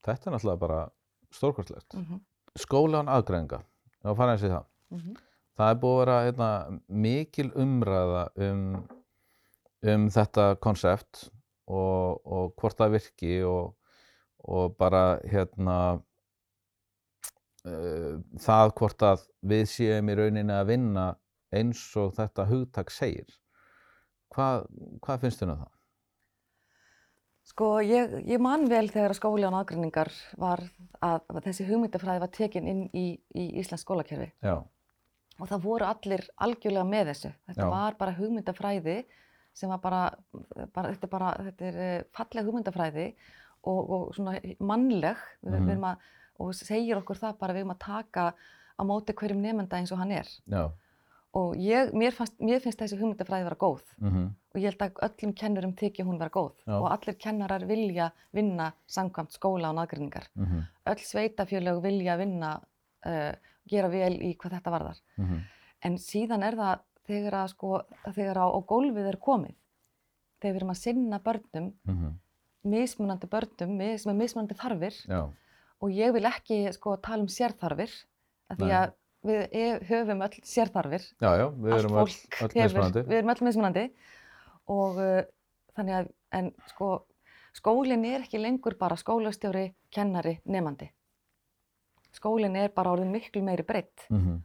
Þetta 0.01 0.29
er 0.29 0.35
náttúrulega 0.35 0.61
bara 0.65 0.83
stórkvæslegt. 1.31 1.97
mm 1.97 2.27
Skólan 2.59 3.07
aðgræðinga, 3.07 3.61
já, 4.03 4.09
fara 4.11 4.33
eins 4.33 4.41
í 4.43 4.49
það. 4.51 4.65
-hmm. 4.91 5.19
Það 5.55 5.69
er 5.69 5.77
búið 5.79 5.93
að 5.93 6.01
vera 6.01 6.15
hérna, 6.25 6.79
mikil 6.87 7.51
umræða 7.55 8.23
um, 8.35 8.65
um 9.93 10.09
þetta 10.09 10.47
konsept 10.63 11.29
og, 11.67 12.19
og 12.25 12.51
hvort 12.59 12.77
það 12.79 12.97
virki 12.97 13.37
og, 13.47 13.71
og 14.43 14.77
bara 14.79 15.19
hérna 15.29 15.77
uh, 17.65 18.15
það 18.41 18.73
hvort 18.79 19.05
að 19.05 19.27
við 19.53 19.67
séum 19.73 20.09
í 20.09 20.17
rauninni 20.17 20.55
að 20.55 20.71
vinna 20.73 21.05
eins 21.51 21.83
og 21.99 22.15
þetta 22.15 22.47
hugtak 22.49 22.91
segir. 22.93 23.29
Hvað, 24.31 24.65
hvað 25.03 25.23
finnst 25.25 25.41
þér 25.43 25.53
um 25.53 25.61
það? 25.65 25.77
Sko, 27.51 27.67
ég, 27.83 28.13
ég 28.29 28.39
man 28.39 28.67
vel 28.69 28.85
þegar 28.87 29.11
að 29.11 29.17
skóli 29.17 29.47
án 29.47 29.57
aðgrinningar 29.57 30.11
var 30.39 30.61
að, 31.03 31.23
að 31.25 31.41
þessi 31.47 31.65
hugmyndafræði 31.67 32.21
var 32.21 32.31
tekin 32.35 32.69
inn 32.69 32.83
í, 32.95 33.07
í 33.33 33.47
Íslands 33.59 33.83
skólakerfi 33.83 34.29
Já, 34.45 34.61
og 35.41 35.49
það 35.49 35.65
voru 35.65 35.87
allir 35.89 36.23
algjörlega 36.45 36.87
með 36.87 37.11
þessu. 37.11 37.33
Þetta 37.49 37.65
Já. 37.65 37.71
var 37.73 37.97
bara 37.99 38.15
hugmyndafræði 38.19 38.97
sem 39.57 39.71
var 39.73 39.81
bara, 39.83 40.01
bara 40.71 40.93
þetta 40.93 41.09
bara, 41.11 41.31
þetta 41.49 41.67
er 41.67 41.79
eh, 41.85 42.03
falleg 42.15 42.47
hugmyndafræði 42.47 43.07
og, 43.63 43.89
og 43.89 44.13
svona 44.15 44.39
mannleg 44.59 45.17
við, 45.43 45.53
Mhm. 45.59 45.65
við 45.67 45.71
erum 45.71 45.83
að, 45.91 45.97
og 46.39 46.53
segir 46.55 46.97
okkur 46.97 47.15
það 47.21 47.37
bara 47.39 47.53
við 47.53 47.59
erum 47.65 47.75
að 47.75 47.79
taka 47.79 48.33
á 48.79 48.81
móti 48.83 49.13
hverjum 49.13 49.41
nefnda 49.41 49.77
eins 49.77 49.91
og 49.91 49.97
hann 49.99 50.11
er. 50.11 50.27
já, 50.47 50.71
Og 51.33 51.55
ég, 51.55 51.93
mér, 51.93 52.11
fannst, 52.11 52.33
mér 52.43 52.59
finnst 52.59 52.79
þessi 52.81 52.97
hugmyndafræði 52.99 53.43
vera 53.45 53.55
góð 53.55 53.81
mhm, 54.01 54.23
og 54.53 54.57
ég 54.59 54.65
held 54.67 54.81
að 54.83 54.97
öllum 55.07 55.33
kennurum 55.33 55.73
þykja 55.79 56.03
hún 56.03 56.17
vera 56.19 56.29
góð 56.29 56.51
Já. 56.67 56.73
og 56.75 56.89
allir 56.91 57.15
kennarar 57.17 57.63
vilja 57.65 58.11
vinna 58.33 58.73
samkvæmt 58.87 59.31
skóla 59.31 59.69
og 59.69 59.75
naðgrinningar. 59.77 60.27
mhm, 60.35 60.65
Öll 60.87 60.99
sveitafjölög 60.99 61.81
vilja 61.83 62.17
vinna, 62.17 62.59
uh, 63.05 63.31
gera 63.65 63.87
vel 63.87 64.17
í 64.19 64.35
hvað 64.35 64.51
þetta 64.59 64.71
varðar. 64.75 64.99
mhm, 65.17 65.39
En 65.83 65.95
síðan 65.97 66.43
er 66.43 66.55
það 66.55 66.79
þegar 67.07 67.33
að 67.33 67.47
sko, 67.49 67.81
þegar 68.11 68.35
á, 68.37 68.45
á 68.51 68.59
gólfið 68.67 69.07
er 69.07 69.17
komið, 69.17 69.55
þegar 70.41 70.53
við 70.53 70.59
erum 70.61 70.69
að 70.75 70.81
sinna 70.83 71.19
börnum, 71.19 71.73
mhm, 71.87 72.11
mismunandi 72.63 73.27
börnum, 73.31 73.75
mis, 73.77 74.05
með 74.05 74.15
mismunandi 74.21 74.57
þarfir. 74.59 74.97
Já, 75.09 75.21
og 75.81 75.89
ég 75.97 76.13
vil 76.13 76.25
ekki 76.29 76.59
sko 76.75 76.95
tala 77.01 77.23
um 77.25 77.29
sérþarfir, 77.31 77.93
af 78.51 78.57
því 78.59 78.71
að 78.77 78.91
við 79.25 79.41
e- 79.53 79.79
höfum 79.89 80.21
öll 80.25 80.41
sérþarfir, 80.45 81.03
já, 81.21 81.29
já, 81.41 81.47
við 81.57 81.73
allt 81.73 81.83
erum 81.85 81.97
öll, 81.97 82.15
öll 82.41 82.49
hefur, 82.53 82.61
mismunandi. 82.63 83.03
við 83.09 83.17
erum 83.17 83.33
öll 83.33 83.45
mismunandi. 83.47 83.85
Og 84.71 84.97
uh, 85.01 85.21
þannig 85.75 85.95
að, 85.97 86.09
en 86.37 86.51
sko, 86.69 86.89
skólinn 87.57 88.05
er 88.05 88.21
ekki 88.25 88.39
lengur 88.41 88.77
bara 88.79 88.95
skólastjóri, 88.99 89.71
kennari, 89.91 90.37
nefandi. 90.45 90.91
Skólinn 92.15 92.55
er 92.59 92.69
bara 92.75 92.91
orðin 92.93 93.11
miklu 93.13 93.41
meiri 93.45 93.63
breytt 93.63 94.05
Mhm, 94.11 94.41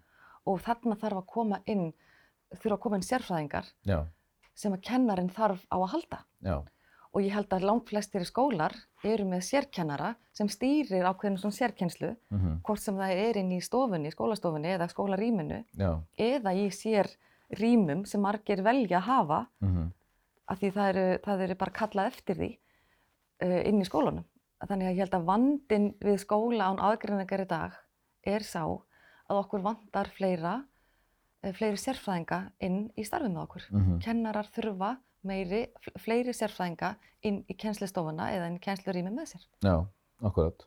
og 0.46 0.60
þarna 0.62 0.94
þarf 1.00 1.18
að 1.20 1.26
koma 1.26 1.58
inn, 1.66 1.88
þurfa 2.54 2.76
að 2.76 2.80
koma 2.84 2.96
inn 3.00 3.02
sérfræðingar 3.06 3.66
já, 3.84 4.04
sem 4.54 4.72
að 4.72 4.82
kennarinn 4.86 5.30
þarf 5.34 5.64
á 5.66 5.76
að 5.76 5.88
halda. 5.92 6.20
já, 6.46 6.62
Og 7.16 7.24
ég 7.24 7.32
held 7.32 7.48
að 7.56 7.64
langt 7.64 7.88
flestir 7.88 8.26
skólar 8.28 8.74
eru 9.06 9.24
með 9.24 9.46
sérkennara 9.46 10.10
sem 10.36 10.50
stýrir 10.52 11.06
ákveðinu 11.08 11.40
svona 11.40 11.56
sérkennslu, 11.56 12.10
mhm, 12.30 12.58
hvort 12.66 12.82
sem 12.82 12.96
það 12.98 13.20
er 13.22 13.38
inn 13.40 13.52
í 13.56 13.60
stofunni, 13.64 14.12
skólastofunni 14.12 14.74
eða 14.74 14.90
skólarýminu 14.92 15.62
eða 16.20 16.52
í 16.52 16.66
sérrýmum 16.76 18.04
sem 18.06 18.20
margir 18.20 18.60
velja 18.66 18.98
að 19.00 19.08
hafa 19.08 19.40
mhm, 19.64 19.86
af 20.46 20.60
því 20.60 20.70
það 20.76 20.88
eru, 20.92 21.06
það 21.24 21.44
eru 21.46 21.56
bara 21.62 21.76
kallað 21.80 22.10
eftir 22.12 22.36
því 22.36 22.50
uh, 23.42 23.60
inn 23.66 23.80
í 23.80 23.88
skólanum. 23.88 24.26
Þannig 24.66 24.86
að 24.88 24.92
ég 24.94 25.02
held 25.04 25.16
að 25.18 25.26
vandin 25.30 25.88
við 26.00 26.20
skóla 26.22 26.68
án 26.70 26.78
aðgreiningar 26.80 27.44
í 27.44 27.48
dag 27.50 27.80
er 28.26 28.44
sá 28.46 28.62
að 28.66 29.40
okkur 29.40 29.64
vandar 29.64 30.12
fleira, 30.14 30.54
uh, 31.42 31.52
fleiri 31.56 31.80
sérfræðinga 31.80 32.42
inn 32.60 32.90
í 32.96 33.04
starfið 33.08 33.32
með 33.34 33.42
okkur. 33.46 33.66
mhm, 33.72 33.98
Kennarar 34.04 34.52
þurfa 34.54 34.96
meiri, 35.26 35.66
fl- 35.82 35.98
fleiri 36.04 36.32
sérfræðinga 36.36 36.94
inn 37.26 37.42
í 37.50 37.56
kennslistofuna 37.58 38.30
eða 38.36 38.48
inn 38.50 38.56
í 38.60 38.64
kennslurými 38.64 39.12
með 39.14 39.34
sér. 39.34 39.44
já, 39.66 39.76
akkurat. 40.22 40.66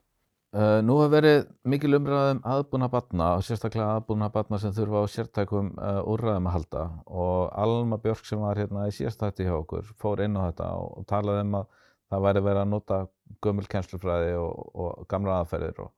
Uh, 0.49 0.79
nú 0.81 0.95
hefur 0.97 1.11
verið 1.13 1.43
mikil 1.69 1.93
umræðum 1.93 2.39
aðbúna 2.41 2.87
batna 2.89 3.25
og 3.37 3.43
sérstaklega 3.45 3.99
aðbúna 3.99 4.31
batna 4.33 4.57
sem 4.57 4.71
þurfa 4.73 5.03
á 5.05 5.13
sértækum 5.13 5.67
uh, 5.77 5.99
úrræðum 6.09 6.47
að 6.49 6.55
halda 6.55 6.85
og 7.05 7.51
Alma 7.53 7.99
Björk 8.01 8.25
sem 8.25 8.41
var 8.41 8.57
hérna 8.57 8.87
í 8.89 8.95
síðastætti 8.97 9.45
hjá 9.45 9.53
okkur 9.59 9.91
fór 10.01 10.23
inn 10.25 10.39
á 10.41 10.49
þetta 10.49 10.71
og, 10.79 10.87
og 10.97 11.05
talaði 11.11 11.43
um 11.45 11.59
að 11.59 11.67
það 12.09 12.25
væri 12.25 12.41
verið 12.47 12.61
að 12.63 12.71
nota 12.73 12.97
gömul 13.45 13.67
kennslufræði 13.69 14.33
og, 14.41 14.57
og 14.73 15.05
gamla 15.13 15.37
aðferðir 15.43 15.83
og 15.85 15.91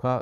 hva, 0.00 0.16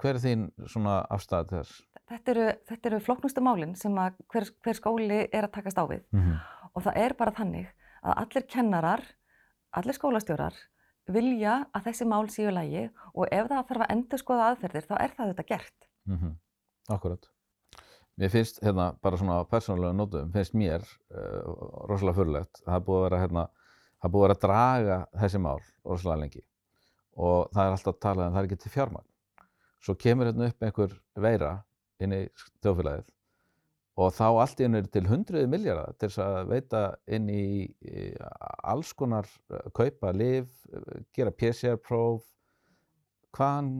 hver 0.00 0.14
er 0.16 0.22
þín 0.24 0.48
svona 0.64 1.02
afstæð 1.12 1.50
til 1.50 1.58
þess? 1.60 1.82
Þetta 2.12 2.32
eru, 2.32 2.46
þetta 2.72 2.88
eru 2.94 3.02
flóknustu 3.04 3.44
málin 3.44 3.76
sem 3.76 3.92
hver, 4.32 4.48
hver 4.64 4.80
skóli 4.80 5.20
er 5.28 5.44
að 5.44 5.52
takast 5.58 5.76
á 5.76 5.84
við 5.84 6.00
Mm 6.16 6.24
-hmm. 6.24 6.40
Og 6.72 6.84
það 6.86 7.00
er 7.04 7.14
bara 7.18 7.34
þannig 7.36 7.72
að 8.02 8.18
allir 8.22 8.46
kennarar, 8.50 9.02
allir 9.76 9.96
skólastjórar 9.96 10.56
vilja 11.12 11.62
að 11.74 11.88
þessi 11.88 12.06
mál 12.08 12.28
séu 12.30 12.50
í 12.50 12.54
lagi 12.54 12.82
og 13.12 13.26
ef 13.28 13.48
það 13.50 13.66
þarf 13.68 13.84
að 13.84 13.92
endur 13.94 14.22
skoða 14.22 14.48
aðferðir 14.50 14.88
þá 14.88 14.94
er 14.98 15.14
það 15.16 15.32
þetta 15.32 15.48
gert. 15.48 15.88
Mm 16.08 16.18
Akkurat. 16.90 17.28
Mér 18.18 18.30
finnst 18.30 18.58
hérna 18.62 18.92
bara 19.02 19.16
svona 19.16 19.44
persónulega 19.48 19.94
nótum, 19.94 20.32
finnst 20.32 20.54
mér 20.54 20.82
uh, 21.14 21.86
rosalega 21.88 22.16
fyrirlegt. 22.16 22.62
Það 22.66 22.74
er 22.74 22.84
búið 22.86 22.98
að 22.98 23.04
vera 23.04 23.20
hérna, 23.22 23.44
það 24.02 24.12
búið 24.12 24.22
að 24.22 24.26
vera 24.26 24.36
að 24.36 24.42
draga 24.42 24.98
þessi 25.20 25.38
mál 25.38 25.60
rosalega 25.84 26.20
lengi 26.20 26.42
og 27.12 27.48
það 27.52 27.64
er 27.64 27.72
alltaf 27.76 28.04
um 28.04 28.32
það 28.32 28.38
er 28.40 28.48
ekki 28.48 28.60
til 28.62 28.72
fjármagn. 28.72 29.08
Svo 29.82 29.94
kemur 29.94 30.26
hérna 30.26 30.48
upp 30.48 30.62
einhver 30.62 30.92
veira 31.14 31.52
inn 32.00 32.12
í 32.12 32.20
þjóðfélagið 32.62 33.08
og 34.00 34.12
þá 34.16 34.26
allt 34.30 34.60
í 34.60 34.66
einu 34.66 34.80
er 34.80 34.88
til 34.92 35.04
hundruði 35.08 35.48
miljardar 35.52 35.96
til 36.00 36.08
þess 36.08 36.22
að 36.24 36.52
veita 36.52 36.82
inn 37.12 37.28
í, 37.28 37.44
alls 38.64 38.92
konar 38.96 39.28
kaupa, 39.76 40.12
liv, 40.16 40.48
gera 41.12 41.34
PCR-próf. 41.34 42.24
Hvaðan, 43.36 43.70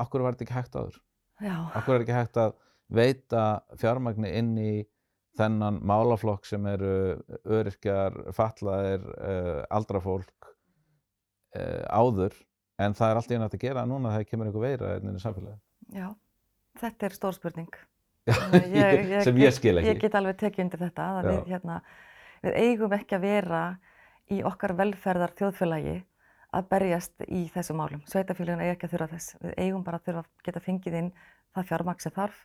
akkur 0.00 0.24
var 0.24 0.36
þetta 0.36 0.46
ekki 0.46 0.56
hægt 0.56 0.76
áður? 0.76 1.00
Já, 1.44 1.56
Akkur 1.78 1.94
er 1.96 2.04
ekki 2.04 2.16
hægt 2.16 2.38
að 2.40 2.54
veita 2.88 3.42
fjármagni 3.78 4.30
inn 4.36 4.54
í 4.58 4.72
þennan 5.38 5.78
málaflokk 5.86 6.48
sem 6.48 6.64
eru 6.66 6.92
öryrkjar, 7.46 8.16
fatlaðir, 8.34 9.04
uh, 9.16 9.60
aldrafólk 9.70 10.54
áður 11.88 12.34
en 12.78 12.94
það 12.94 13.10
er 13.10 13.18
allt 13.18 13.30
í 13.32 13.38
hægt 13.40 13.54
að 13.56 13.62
gera 13.62 13.84
núna 13.88 14.12
þegar 14.14 14.28
kemur 14.30 14.48
einhver 14.50 14.64
veira 14.66 14.90
inn 14.98 15.16
í 15.16 15.22
samfélagi. 15.22 15.56
já, 15.94 16.08
þetta 16.82 17.08
er 17.08 17.16
stór 17.16 17.36
spurning. 17.36 17.78
Ég, 18.28 19.08
ég, 19.08 19.22
sem 19.26 19.40
ég 19.40 19.54
skil 19.56 19.78
ekki. 19.80 19.92
Ég 19.92 20.02
get 20.02 20.18
alveg 20.18 20.38
tekið 20.40 20.64
undir 20.66 20.82
þetta 20.82 21.08
að 21.16 21.30
við, 21.30 21.40
hérna, 21.54 21.80
við 22.44 22.60
eigum 22.62 22.94
ekki 22.98 23.18
að 23.18 23.26
vera 23.26 23.62
í 24.28 24.42
okkar 24.46 24.76
velferðar 24.78 25.34
þjóðfélagi 25.38 25.96
að 26.58 26.68
berjast 26.72 27.24
í 27.28 27.46
þessum 27.52 27.80
málum. 27.80 28.04
Sveitafélagin 28.08 28.64
er 28.64 28.74
ekki 28.74 28.88
að 28.88 28.94
þurfa 28.96 29.10
þess. 29.14 29.38
Við 29.42 29.56
eigum 29.64 29.84
bara 29.84 30.00
að 30.00 30.06
þurfa 30.08 30.24
að 30.24 30.46
geta 30.48 30.64
fengið 30.64 30.98
inn 31.02 31.10
það 31.56 31.68
fjármagn 31.70 32.04
sem 32.04 32.14
þarf 32.14 32.44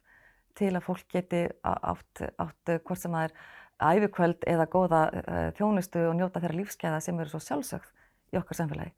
til 0.59 0.71
að 0.73 0.85
fólk 0.85 1.05
geti 1.09 1.43
átt, 1.65 2.23
átt 2.37 2.71
eh, 2.71 2.81
hvort 2.83 3.01
sem 3.01 3.13
það 3.15 3.29
er 3.29 3.37
ævikvöld 3.83 4.45
eða 4.47 4.67
góða 4.69 4.99
uh, 5.09 5.47
þjónustu 5.57 6.03
og 6.07 6.13
njóta 6.19 6.39
þeirra 6.43 6.59
lífskeiða 6.59 6.99
sem 7.03 7.17
eru 7.19 7.31
svo 7.31 7.41
sjálfsögð 7.43 7.89
í 8.33 8.39
okkar 8.39 8.59
samfélagi. 8.59 8.93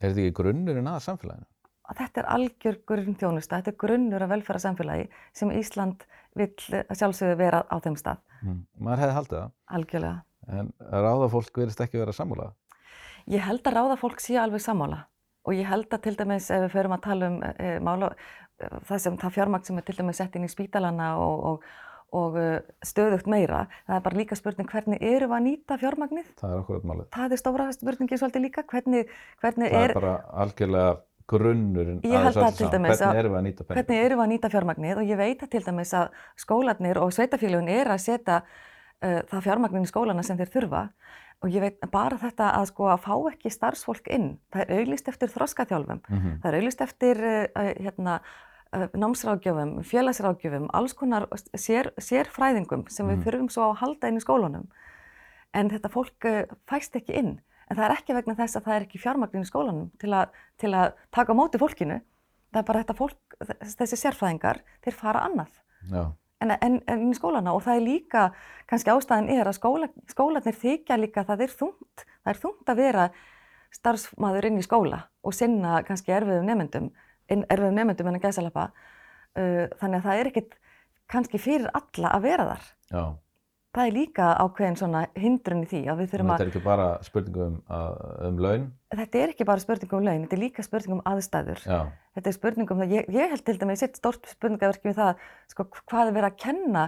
Er 0.00 0.10
þetta 0.10 0.24
ekki 0.24 0.34
grunnurinn 0.40 0.90
að 0.90 0.98
samfélaginu? 1.06 1.46
Að 1.86 2.00
þetta 2.02 2.22
er 2.22 2.30
algjör 2.34 2.78
grunnþjónusta, 2.90 3.60
þetta 3.60 3.72
er 3.72 3.80
grunnur 3.80 4.24
af 4.26 4.32
velferðarsamfélagi 4.34 5.08
sem 5.36 5.52
Ísland 5.54 6.06
vill 6.36 6.54
að 6.82 6.96
sjálfsögðu 6.98 7.36
vera 7.40 7.62
á 7.70 7.76
þeim 7.80 7.96
stað, 8.00 8.22
Mm. 8.44 8.62
Maður 8.78 9.02
hefði 9.02 9.16
haldið 9.16 9.38
það, 9.38 9.52
algjörlega. 9.78 10.22
en 10.46 10.72
ráða 10.92 11.28
fólk 11.32 11.60
verðist 11.60 11.82
ekki 11.82 12.00
vera 12.00 12.14
sammála. 12.14 12.50
Ég 13.26 13.42
held 13.42 13.66
að 13.66 13.78
ráða 13.78 13.96
fólk 13.98 14.20
sé 14.22 14.36
alveg 14.38 14.62
sammála 14.62 15.06
og 15.46 15.54
ég 15.54 15.66
held 15.66 15.88
að 15.94 16.04
til 16.04 16.14
dæmis 16.18 16.50
ef 16.50 16.66
við 16.66 16.74
förum 16.74 16.94
að 16.96 17.02
tala 17.06 17.30
um 17.30 17.40
e, 17.42 17.72
mála, 17.82 18.12
e, 18.60 18.68
það, 18.86 19.00
sem, 19.02 19.18
það 19.22 19.34
fjármagn 19.38 19.66
sem 19.66 19.80
er 19.80 19.86
til 19.86 19.96
dæmis 19.98 20.20
sett 20.20 20.36
inn 20.36 20.46
í 20.46 20.52
spítalana 20.52 21.08
og, 21.22 21.44
og, 21.50 21.66
og 22.20 22.38
e, 22.38 22.46
stöðugt 22.86 23.30
meira, 23.30 23.64
það 23.88 23.98
er 23.98 24.06
bara 24.06 24.20
líka 24.20 24.38
spurning 24.38 24.70
hvernig 24.70 25.02
erum 25.02 25.32
við 25.32 25.38
að 25.38 25.46
nýta 25.48 25.80
fjármagnið? 25.82 26.30
Það 26.38 26.54
er 26.54 26.62
okkur 26.62 26.86
málið. 26.86 27.10
Það 27.16 27.36
er 27.36 27.42
stóra 27.42 27.68
spurningin 27.74 28.22
svolítið 28.22 28.46
líka, 28.46 28.66
hvernig, 28.70 29.12
hvernig 29.42 29.74
Það 29.74 29.82
er, 29.82 29.94
er 29.94 30.00
bara 30.00 30.16
algjörlega 30.44 30.96
grunnurinn 31.28 32.00
að 32.04 32.26
þessu 32.30 32.56
til 32.56 32.68
saman. 32.70 32.86
Hvernig 32.86 33.18
erum 33.18 33.32
við 33.32 33.38
að 33.40 33.46
nýta 33.46 33.64
penning? 33.66 33.84
hvernig 33.86 34.04
erum 34.06 34.18
við 34.20 34.24
að 34.26 34.32
nýta 34.32 34.50
fjármagnið 34.54 34.96
og 35.02 35.04
ég 35.10 35.16
veit 35.20 35.42
að 35.42 35.50
til 35.50 35.62
dæmis 35.66 35.92
að 35.94 36.08
skólanir 36.36 37.00
og 37.02 37.12
sveitafélagin 37.16 37.68
er 37.68 37.86
að 37.94 38.00
setja 38.04 38.36
uh, 38.42 39.20
það 39.30 39.44
fjármagnin 39.48 39.86
í 39.86 39.90
skólana 39.90 40.22
sem 40.26 40.38
þeir 40.38 40.52
þurfa 40.54 40.82
og 41.44 41.50
ég 41.52 41.60
veit 41.60 41.80
bara 41.92 42.16
þetta 42.16 42.50
að 42.56 42.66
sko 42.70 42.86
að 42.88 43.02
fá 43.04 43.14
ekki 43.30 43.50
starfsfólk 43.52 44.06
inn, 44.08 44.38
það 44.54 44.62
er 44.64 44.78
auglist 44.80 45.08
eftir 45.08 45.28
þroskaþjálfum, 45.28 46.00
Mhm. 46.08 46.38
það 46.40 46.48
er 46.48 46.56
auglist 46.60 46.80
eftir 46.80 47.16
uh, 47.20 47.72
hérna, 47.76 48.14
uh, 48.72 48.86
námsráðgjöfum, 48.96 49.74
félagsráðgjöfum, 49.84 50.70
alls 50.72 50.94
konar 50.94 51.26
sér, 51.54 51.90
sérfræðingum 52.00 52.86
sem 52.88 53.06
við 53.06 53.16
Mhm. 53.18 53.24
þurfum 53.26 53.50
svo 53.52 53.62
að 53.72 53.76
halda 53.82 54.08
inn 54.08 54.16
í 54.16 54.24
skólanum 54.24 54.66
en 55.52 55.70
þetta 55.70 55.90
fólk 55.92 56.24
uh, 56.24 56.44
fæst 56.66 56.96
ekki 56.96 57.12
inn 57.18 57.40
en 57.66 57.78
það 57.78 57.86
er 57.86 57.94
ekki 57.96 58.16
vegna 58.16 58.36
þess 58.38 58.58
að 58.58 58.68
það 58.68 58.76
er 58.76 58.84
ekki 58.86 59.00
fjármagnin 59.02 59.46
í 59.46 59.48
skólanum 59.48 59.88
til, 60.00 60.12
a, 60.14 60.26
til 60.60 60.72
að 60.74 60.94
taka 61.14 61.34
á 61.34 61.38
móti 61.38 61.60
fólkinu. 61.60 61.98
Það 62.54 62.60
er 62.60 62.68
bara 62.68 62.82
þetta 62.84 62.96
fólk, 62.96 63.38
þessi 63.76 63.98
sérfræðingar 64.00 64.62
þeir 64.84 64.96
fara 64.96 65.24
annað. 65.26 65.58
En, 66.44 66.52
en, 66.52 66.76
en 66.86 67.06
í 67.08 67.16
skólana. 67.16 67.54
Og 67.56 67.64
það 67.64 67.78
er 67.78 67.84
líka 67.84 68.26
kannski 68.70 68.92
ástæðan 68.92 69.30
er 69.32 69.48
að 69.48 69.58
skóla, 69.58 69.88
skólanir 70.10 70.56
þykja 70.56 71.00
líka 71.00 71.24
að 71.24 71.32
það 71.32 71.44
er 71.46 71.56
þungt 71.62 72.06
það 72.06 72.32
er 72.32 72.40
þungt 72.42 72.70
að 72.72 72.82
vera 72.82 73.08
starfsmaður 73.76 74.48
inn 74.50 74.60
í 74.60 74.64
skóla 74.64 75.00
og 75.26 75.34
sinna 75.36 75.80
kannski 75.86 76.14
erfiðum 76.14 76.48
nefndum 76.48 76.90
erfiðum 77.26 77.78
nefndum 77.80 78.10
en 78.10 78.18
að 78.20 78.28
gæsalappa. 78.28 78.70
Uh, 79.36 79.66
þannig 79.80 79.98
að 79.98 80.06
það 80.06 80.20
er 80.20 80.30
ekkit 80.30 80.58
kannski 81.10 81.40
fyrir 81.42 81.70
alla 81.76 82.12
að 82.16 82.26
vera 82.26 82.46
þar. 82.50 82.68
Já. 82.90 83.02
Það 83.76 83.86
er 83.90 83.94
líka 83.96 84.26
ákveðin 84.40 84.78
svona 84.80 85.00
hindrun 85.20 85.62
í 85.64 85.68
því 85.70 85.80
að 85.92 85.98
við 86.00 86.10
þurfum 86.14 86.30
Þetta 86.32 86.36
að 86.36 86.46
er 86.46 86.50
ekki 86.52 86.62
bara 86.64 86.86
spurningu 87.06 87.42
um, 87.46 87.56
að- 87.76 87.98
um 88.28 88.38
laun. 88.46 88.64
þetta 88.96 89.18
er 89.22 89.32
ekki 89.34 89.46
bara 89.50 89.62
spurning 89.64 89.92
um 89.98 90.04
laun, 90.06 90.22
þetta 90.24 90.36
er 90.38 90.42
líka 90.42 90.64
spurning 90.64 90.94
um 90.96 91.02
aðstæður. 91.12 91.60
Já, 91.66 91.80
þetta 92.16 92.30
er 92.32 92.36
spurning 92.38 92.70
um 92.72 92.80
það, 92.82 92.94
ég, 92.96 93.10
ég 93.16 93.34
held 93.34 93.44
til 93.46 93.58
dæmis 93.60 93.82
eitt 93.86 94.00
stórt 94.00 94.30
spurningaverki 94.32 94.88
við 94.88 94.96
það 95.02 95.26
sko, 95.52 95.66
hvað 95.90 96.08
er 96.12 96.16
verið 96.16 96.30
að 96.30 96.38
kenna 96.46 96.86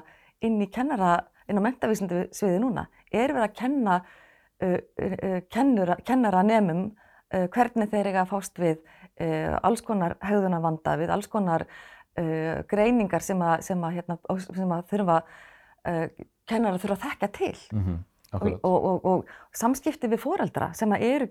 inn 0.48 0.56
í 0.64 0.68
kennara, 0.72 1.10
inn 1.50 1.60
á 1.60 1.66
mentavísindu 1.68 2.22
sviði 2.32 2.62
núna, 2.62 2.86
er 3.12 3.32
verið 3.34 3.44
að 3.48 3.58
kenna 3.60 3.98
uh, 3.98 4.78
uh, 4.78 5.38
kennura, 5.52 5.96
kennara 6.08 6.42
nemum 6.46 6.86
uh, 7.34 7.46
hvernig 7.52 7.90
þeir 7.92 8.08
eiga 8.12 8.24
að 8.24 8.32
fást 8.32 8.58
við 8.62 8.78
uh, 8.80 9.58
alls 9.66 9.82
konar 9.84 10.16
hegðunarvanda, 10.24 10.96
við 11.02 11.12
alls 11.16 11.28
konar 11.32 11.66
uh, 11.68 12.62
greiningar 12.70 13.20
sem 13.26 13.42
að, 13.44 13.60
sem 13.68 13.84
að, 13.84 13.98
hérna, 14.00 14.18
sem 14.46 14.74
að 14.78 14.86
þurfa 14.94 15.20
uh, 15.26 16.06
kennara 16.48 16.80
þurfa 16.82 16.96
að 16.98 17.04
þekka 17.08 17.28
til 17.40 17.56
mm 17.72 17.98
og, 18.28 18.34
akkurat. 18.42 18.58
og, 18.68 18.84
og, 18.84 19.04
og 19.08 19.30
samskipti 19.56 20.08
við 20.12 20.20
foreldra 20.20 20.66
sem 20.76 20.92
eru 20.92 21.28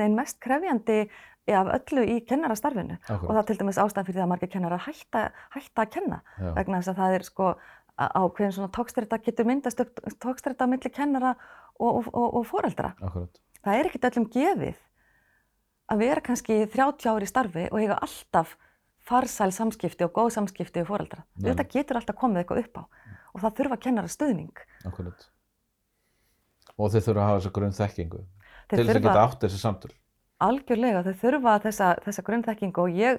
neinn 0.00 0.14
mest 0.16 0.38
krefjandi 0.40 1.02
af 1.52 1.68
öllu 1.74 2.04
í 2.06 2.14
kennarastarfinu 2.24 2.94
og 2.96 3.10
akkurat. 3.10 3.34
það 3.34 3.40
er 3.42 3.48
til 3.50 3.58
dæmis 3.60 3.80
ástæðan 3.82 4.06
fyrir 4.08 4.16
því 4.20 4.22
að 4.24 4.30
margir 4.32 4.50
kennarar 4.54 4.82
hætta, 4.86 5.22
hætta 5.52 5.84
að 5.84 5.90
kenna 5.96 6.20
Já, 6.38 6.52
vegna 6.56 6.80
þess 6.80 6.92
að 6.94 7.00
það 7.02 7.16
er 7.18 7.26
sko 7.28 7.48
á- 8.00 8.12
ákveðin 8.22 8.54
svona 8.56 8.72
tókstræta 8.78 9.18
getur 9.26 9.48
myndast 9.50 9.80
upp 9.84 10.00
tókstræta 10.24 10.64
á 10.64 10.72
milli 10.72 10.90
kennara 10.94 11.34
og, 11.80 11.90
og, 12.00 12.08
og, 12.14 12.34
og 12.40 12.46
foreldra. 12.48 12.94
akkurat. 13.02 13.40
Það 13.60 13.76
er 13.82 13.90
ekkert 13.90 14.08
öllum 14.10 14.28
gefið 14.32 14.80
að 15.90 15.98
vera 16.06 16.24
kannski 16.24 16.60
30 16.72 17.10
ári 17.12 17.26
í 17.26 17.32
starfi 17.34 17.68
og 17.68 17.80
eiga 17.82 17.98
alltaf 18.00 18.56
farsæl 19.10 19.50
samskipti 19.52 20.06
og 20.06 20.12
góð 20.16 20.32
samskipti 20.38 20.80
við 20.80 20.88
foreldra. 20.88 21.24
Þetta 21.40 21.68
getur 21.72 21.98
alltaf 22.00 22.16
komið 22.20 22.44
eitthvað 22.44 22.62
upp 22.64 22.80
á 22.80 22.82
og 23.34 23.40
það 23.44 23.54
þurfa 23.60 23.80
kennara 23.80 24.08
stuðning. 24.08 24.52
akkurat. 24.86 25.28
Og 26.78 26.90
þeir 26.94 27.04
þurfa 27.04 27.20
að 27.20 27.28
hafa 27.28 27.40
þessa 27.40 27.52
grunn 27.58 27.76
þekkingu 27.76 28.20
Þeir 28.70 28.78
til 28.78 28.86
þess 28.86 28.96
að 28.96 29.02
geta 29.04 29.22
átt 29.26 29.40
þessi 29.44 29.60
samtöl. 29.60 29.92
Algjörlega, 30.40 31.02
þau 31.04 31.14
þurfa 31.20 31.54
þessa, 31.66 31.88
þessa 32.06 32.22
grunnþekkingu 32.24 32.80
og 32.86 32.94
ég 32.96 33.18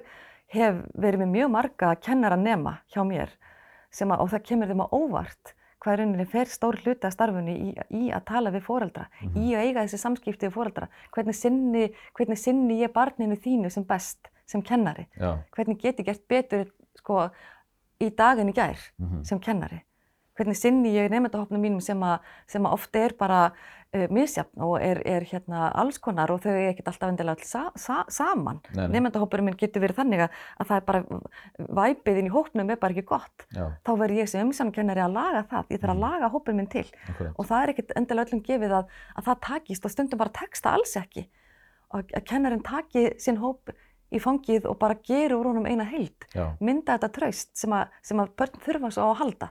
hef 0.52 0.78
verið 0.98 1.20
með 1.22 1.30
mjög 1.36 1.50
marga 1.54 1.90
kennara 2.02 2.36
nema 2.36 2.78
hjá 2.90 3.02
mér 3.06 3.30
að, 3.92 4.16
og 4.18 4.30
það 4.32 4.42
kemur 4.48 4.66
þeim 4.72 4.82
á 4.82 4.88
óvart 4.90 5.52
hvað 5.82 5.92
er 5.92 5.98
rauninni 6.02 6.26
fer 6.30 6.46
stór 6.50 6.76
hluti 6.82 7.06
af 7.08 7.12
starfunni 7.14 7.54
í, 7.58 7.70
í 7.90 8.02
að 8.14 8.24
tala 8.26 8.50
við 8.54 8.62
foreldra, 8.66 9.06
Mhm. 9.20 9.36
í 9.36 9.54
að 9.54 9.64
eiga 9.66 9.82
þessi 9.82 9.98
samskipti 9.98 10.46
við 10.46 10.52
foreldra, 10.54 10.88
hvernig 11.12 11.34
sinni, 11.34 11.88
hvernig 12.14 12.38
sinni 12.38 12.80
ég 12.80 12.92
barninu 12.94 13.34
þínu 13.36 13.70
sem 13.70 13.82
best, 13.84 14.28
sem 14.46 14.62
kennari, 14.62 15.06
Já, 15.18 15.38
hvernig 15.56 15.80
get 15.82 15.98
ég 15.98 16.04
gert 16.06 16.28
betur 16.28 16.70
sko, 16.98 17.30
í 18.00 18.10
daginn 18.14 18.48
í 18.50 18.54
gær 18.54 18.78
mhm, 18.98 19.24
sem 19.26 19.38
kennari, 19.40 19.82
hvernig 20.38 20.56
sinni 20.56 20.94
ég 20.96 21.10
nefndahopnum 21.12 21.60
mínum 21.60 21.80
sem 21.84 22.00
að, 22.02 22.20
sem 22.48 22.64
að 22.66 22.72
ofta 22.78 22.98
er 23.04 23.12
bara 23.18 23.40
uh, 23.52 24.06
misjafn 24.08 24.62
og 24.64 24.78
er, 24.80 25.02
er 25.06 25.26
hérna 25.28 25.66
alls 25.76 25.98
konar 26.00 26.30
og 26.32 26.40
þau 26.44 26.52
er 26.54 26.70
ekkert 26.70 26.88
alltaf 26.92 27.10
endilega 27.12 27.36
all 27.36 27.44
sa, 27.44 27.62
sa, 27.76 27.98
saman. 28.08 28.60
Nefndahópurinn 28.72 29.44
minn 29.50 29.58
getur 29.60 29.84
verið 29.84 29.98
þannig 30.00 30.24
að, 30.24 30.38
að 30.62 30.70
það 30.70 30.80
er 30.80 30.86
bara, 30.88 31.02
væpið 31.82 32.20
inn 32.22 32.30
í 32.30 32.32
hópnum 32.32 32.72
er 32.72 32.80
bara 32.80 32.96
ekki 32.96 33.04
gott. 33.12 33.46
já, 33.52 33.66
Þá 33.84 33.92
verður 34.00 34.20
ég 34.22 34.28
sem 34.32 34.46
umsjónakennari 34.46 35.04
að 35.04 35.16
laga 35.18 35.44
það, 35.50 35.70
ég 35.76 35.80
þarf 35.82 35.92
að 35.92 36.00
Mhm. 36.00 36.04
laga 36.08 36.32
hópurinn 36.32 36.56
minn 36.62 36.72
til 36.72 36.86
akkurat. 37.08 37.34
og 37.38 37.46
það 37.46 37.62
er 37.62 37.72
ekkert 37.74 37.92
endilega 37.96 38.26
öllum 38.30 38.42
gefið 38.48 38.72
að, 38.80 38.86
að 39.16 39.24
það 39.28 39.40
takist 39.48 39.84
og 39.84 39.90
stundum 39.90 40.18
bara 40.18 40.30
tekst 40.40 40.64
það 40.64 40.72
alls 40.80 40.96
ekki. 40.96 41.28
Og 41.92 42.04
að 42.16 42.24
kennarinn 42.24 42.62
taki 42.64 43.10
sinn 43.20 43.36
hóp 43.36 43.68
í 44.12 44.18
fangið 44.20 44.64
og 44.68 44.78
bara 44.78 44.94
gera 45.04 45.36
úr 45.36 45.44
honum 45.52 45.66
eina 45.66 45.84
heild 45.84 46.24
Já, 46.34 46.56
mynda 46.60 46.96
þetta 46.98 47.12
traust 47.12 47.50
sem 47.56 47.70
að, 47.72 47.88
sem 48.02 48.16
að 48.20 48.32
börn 48.36 48.58
þurfa 48.64 48.90
svo 48.92 49.04
á 49.04 49.08
að 49.12 49.18
halda. 49.20 49.50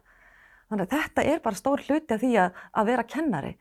Þannig 0.71 0.87
að 0.87 0.95
þetta 0.95 1.25
er 1.27 1.39
bara 1.43 1.59
stór 1.59 1.81
hluti 1.83 2.15
af 2.15 2.21
því 2.23 2.31
að, 2.39 2.59
að 2.79 2.85
vera 2.93 3.03
kennari. 3.03 3.51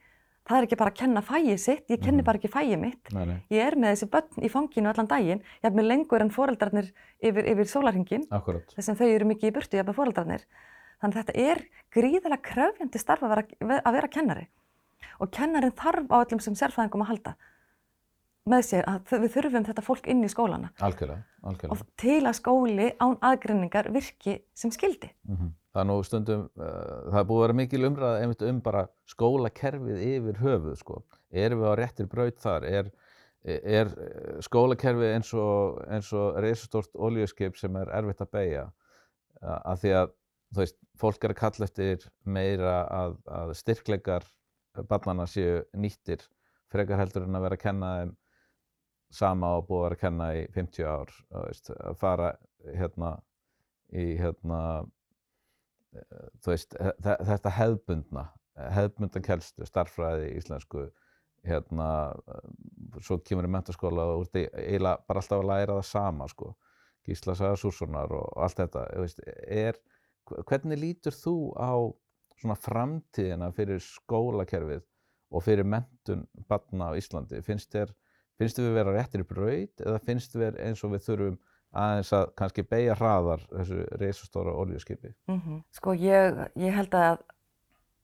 Það 0.47 0.57
er 0.57 0.65
ekki 0.65 0.77
bara 0.79 0.91
að 0.91 0.97
kenna 0.97 1.21
fæið 1.21 1.57
sitt, 1.61 1.83
ég 1.91 1.99
kenni 2.01 2.21
Mhm. 2.23 2.25
bara 2.25 2.39
ekki 2.39 2.49
fæið 2.49 2.79
mitt. 2.81 3.11
nei, 3.13 3.25
nei, 3.25 3.37
Ég 3.51 3.67
er 3.67 3.75
með 3.75 3.91
þessi 3.93 4.09
börn 4.09 4.41
í 4.41 4.49
fanginu 4.49 4.89
allan 4.89 5.07
daginn, 5.07 5.39
ég 5.61 5.67
hef 5.69 5.73
með 5.73 5.87
lengur 5.91 6.21
en 6.21 6.29
foreldrarnir 6.31 6.91
yfir, 7.21 7.45
yfir 7.51 7.67
sólarhingin, 7.69 8.25
þess 8.27 8.89
að 8.89 8.97
þau 8.97 9.07
eru 9.15 9.25
mikið 9.29 9.51
í 9.51 9.53
burtu, 9.53 9.77
ég 9.77 9.83
hef 9.83 9.87
með 9.91 9.99
foreldrarnir. 9.99 10.45
Þannig 11.01 11.15
að 11.15 11.23
þetta 11.25 11.35
er 11.51 11.61
gríðarlega 11.93 12.41
kröfjandi 12.41 12.99
starf 12.99 13.21
að 13.21 13.29
vera, 13.35 13.81
að 13.85 13.93
vera 13.93 14.07
kennari. 14.07 14.47
Og 15.19 15.29
kennarin 15.31 15.71
þarf 15.77 16.07
á 16.09 16.15
öllum 16.25 16.41
sem 16.41 16.53
sérfræðingum 16.55 17.01
að 17.05 17.11
halda 17.13 17.35
með 18.49 18.63
sér 18.65 18.85
að 18.89 19.05
við 19.21 19.29
þurfum 19.35 19.65
þetta 19.67 19.83
fólk 19.85 20.07
inn 20.09 20.23
í 20.25 20.29
skólana 20.31 20.71
Algjörlega, 20.81 21.21
algjörlega. 21.45 21.71
og 21.71 21.95
til 22.01 22.21
að 22.25 22.37
skóli 22.39 22.87
án 22.97 23.19
aðgreiningar 23.21 23.91
virki 23.93 24.39
sem 24.55 24.71
skildi. 24.71 25.11
Mhm. 25.29 25.51
Það 25.71 25.81
er 25.81 25.87
nú 25.87 25.97
stundum, 26.03 26.43
uh, 26.59 26.97
það 27.07 27.19
er 27.21 27.27
búið 27.29 27.39
að 27.39 27.45
vera 27.45 27.57
mikil 27.61 27.87
umræða 27.87 28.21
einmitt 28.23 28.45
um 28.47 28.59
bara 28.65 28.83
skólakerfið 29.11 30.01
yfir 30.07 30.41
höfuð, 30.41 30.75
sko. 30.81 30.99
Erum 31.31 31.63
við 31.63 31.71
á 31.71 31.75
réttir 31.79 32.09
braut 32.11 32.41
þar? 32.43 32.67
Er, 32.67 32.89
er 33.47 33.93
eh, 33.95 34.41
skólakerfið 34.43 35.13
eins 35.15 35.31
og, 35.33 35.79
og 36.19 36.41
reisastort 36.43 36.91
olíuskip 36.99 37.55
sem 37.57 37.77
er 37.79 37.93
erfitt 38.01 38.25
að 38.25 38.33
beigja? 38.35 38.65
Af 39.41 39.79
því 39.81 39.95
að, 40.01 40.11
þú 40.51 40.61
veist, 40.61 40.77
fólk 40.99 41.23
er 41.23 41.33
að 41.33 41.39
kalla 41.39 41.69
eftir 41.69 42.03
meira 42.27 42.75
að, 42.91 43.15
að 43.39 43.55
styrkleikar 43.61 44.27
barnana 44.91 45.25
séu 45.27 45.63
nýttir 45.73 46.27
frekar 46.71 47.01
heldur 47.01 47.27
en 47.27 47.37
að 47.37 47.45
vera 47.47 47.57
að 47.57 47.65
kenna 47.65 47.91
þeim 47.99 48.15
sama 49.11 49.55
og 49.57 49.67
búið 49.67 49.81
að 49.81 49.85
vera 49.85 49.97
að 49.97 50.03
kenna 50.05 50.27
í 50.37 50.43
50 50.55 50.87
ár, 50.87 51.13
að 51.41 51.97
fara 51.99 52.29
hérna 52.77 53.11
í 53.91 54.05
hérna 54.21 54.61
veist, 56.47 56.75
þe- 56.75 57.19
þetta 57.27 57.53
hefðbundna, 57.57 58.25
hefðbundna 58.77 59.21
kelstu, 59.25 59.65
starffræði, 59.67 60.29
íslensku, 60.39 60.87
hérna, 61.47 61.87
svo 63.01 63.17
kemur 63.25 63.47
í 63.47 63.51
mentaskóla 63.51 64.03
og 64.13 64.27
þú 64.29 64.41
ert 64.43 64.57
eiginlega 64.61 65.05
bara 65.07 65.23
alltaf 65.23 65.39
að 65.41 65.49
læra 65.49 65.77
það 65.79 65.87
sama, 65.89 66.27
sko, 66.29 66.51
Gísla 67.07 67.33
Saga 67.35 67.57
Sússonar 67.57 68.11
og 68.13 68.27
allt 68.45 68.59
þetta, 68.61 68.85
veist, 69.01 69.23
er, 69.49 69.79
hv- 70.29 70.43
hvernig 70.45 70.77
lítur 70.83 71.15
þú 71.17 71.35
á 71.57 71.73
svona 72.41 72.57
framtíðina 72.61 73.49
fyrir 73.57 73.81
skólakerfið 73.81 74.83
og 75.31 75.43
fyrir 75.45 75.65
mentun 75.65 76.27
barna 76.49 76.91
á 76.93 76.97
Íslandi? 76.99 77.41
Finnst 77.45 77.73
þér, 77.73 77.89
finnst 78.37 78.57
þér 78.59 78.67
við 78.67 78.77
vera 78.77 78.93
réttir 78.97 79.23
í 79.25 79.27
braut 79.29 79.81
eða 79.85 80.01
finnst 80.05 80.37
þér 80.37 80.59
eins 80.61 80.83
og 80.85 80.93
við 80.93 81.05
þurfum 81.07 81.39
aðeins 81.71 82.11
að 82.15 82.25
kannski 82.39 82.63
beigja 82.67 82.95
hraðar 82.99 83.43
þessu 83.49 83.85
reisastóra 83.99 84.55
oljuskipi? 84.55 85.13
Mm 85.27 85.61
Sko 85.71 85.93
ég, 85.93 86.41
ég 86.55 86.75
held 86.75 86.93
að 86.93 87.21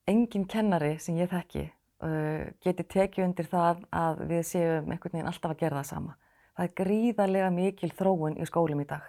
engin 0.08 0.48
kennari 0.48 0.98
sem 1.00 1.18
ég 1.18 1.30
þekki 1.30 1.66
uh, 2.04 2.48
geti 2.64 2.84
tekið 2.84 3.26
undir 3.26 3.46
það 3.46 3.84
að 3.92 4.24
við 4.30 4.44
séum 4.48 4.92
einhvern 4.92 5.18
veginn 5.18 5.28
alltaf 5.28 5.52
að 5.52 5.60
gera 5.60 5.82
það 5.82 5.90
sama. 5.92 6.16
Það 6.56 6.66
er 6.66 6.74
gríðarlega 6.82 7.50
mikil 7.52 7.92
þróun 7.92 8.38
í 8.38 8.46
skólum 8.46 8.82
í 8.82 8.88
dag 8.88 9.04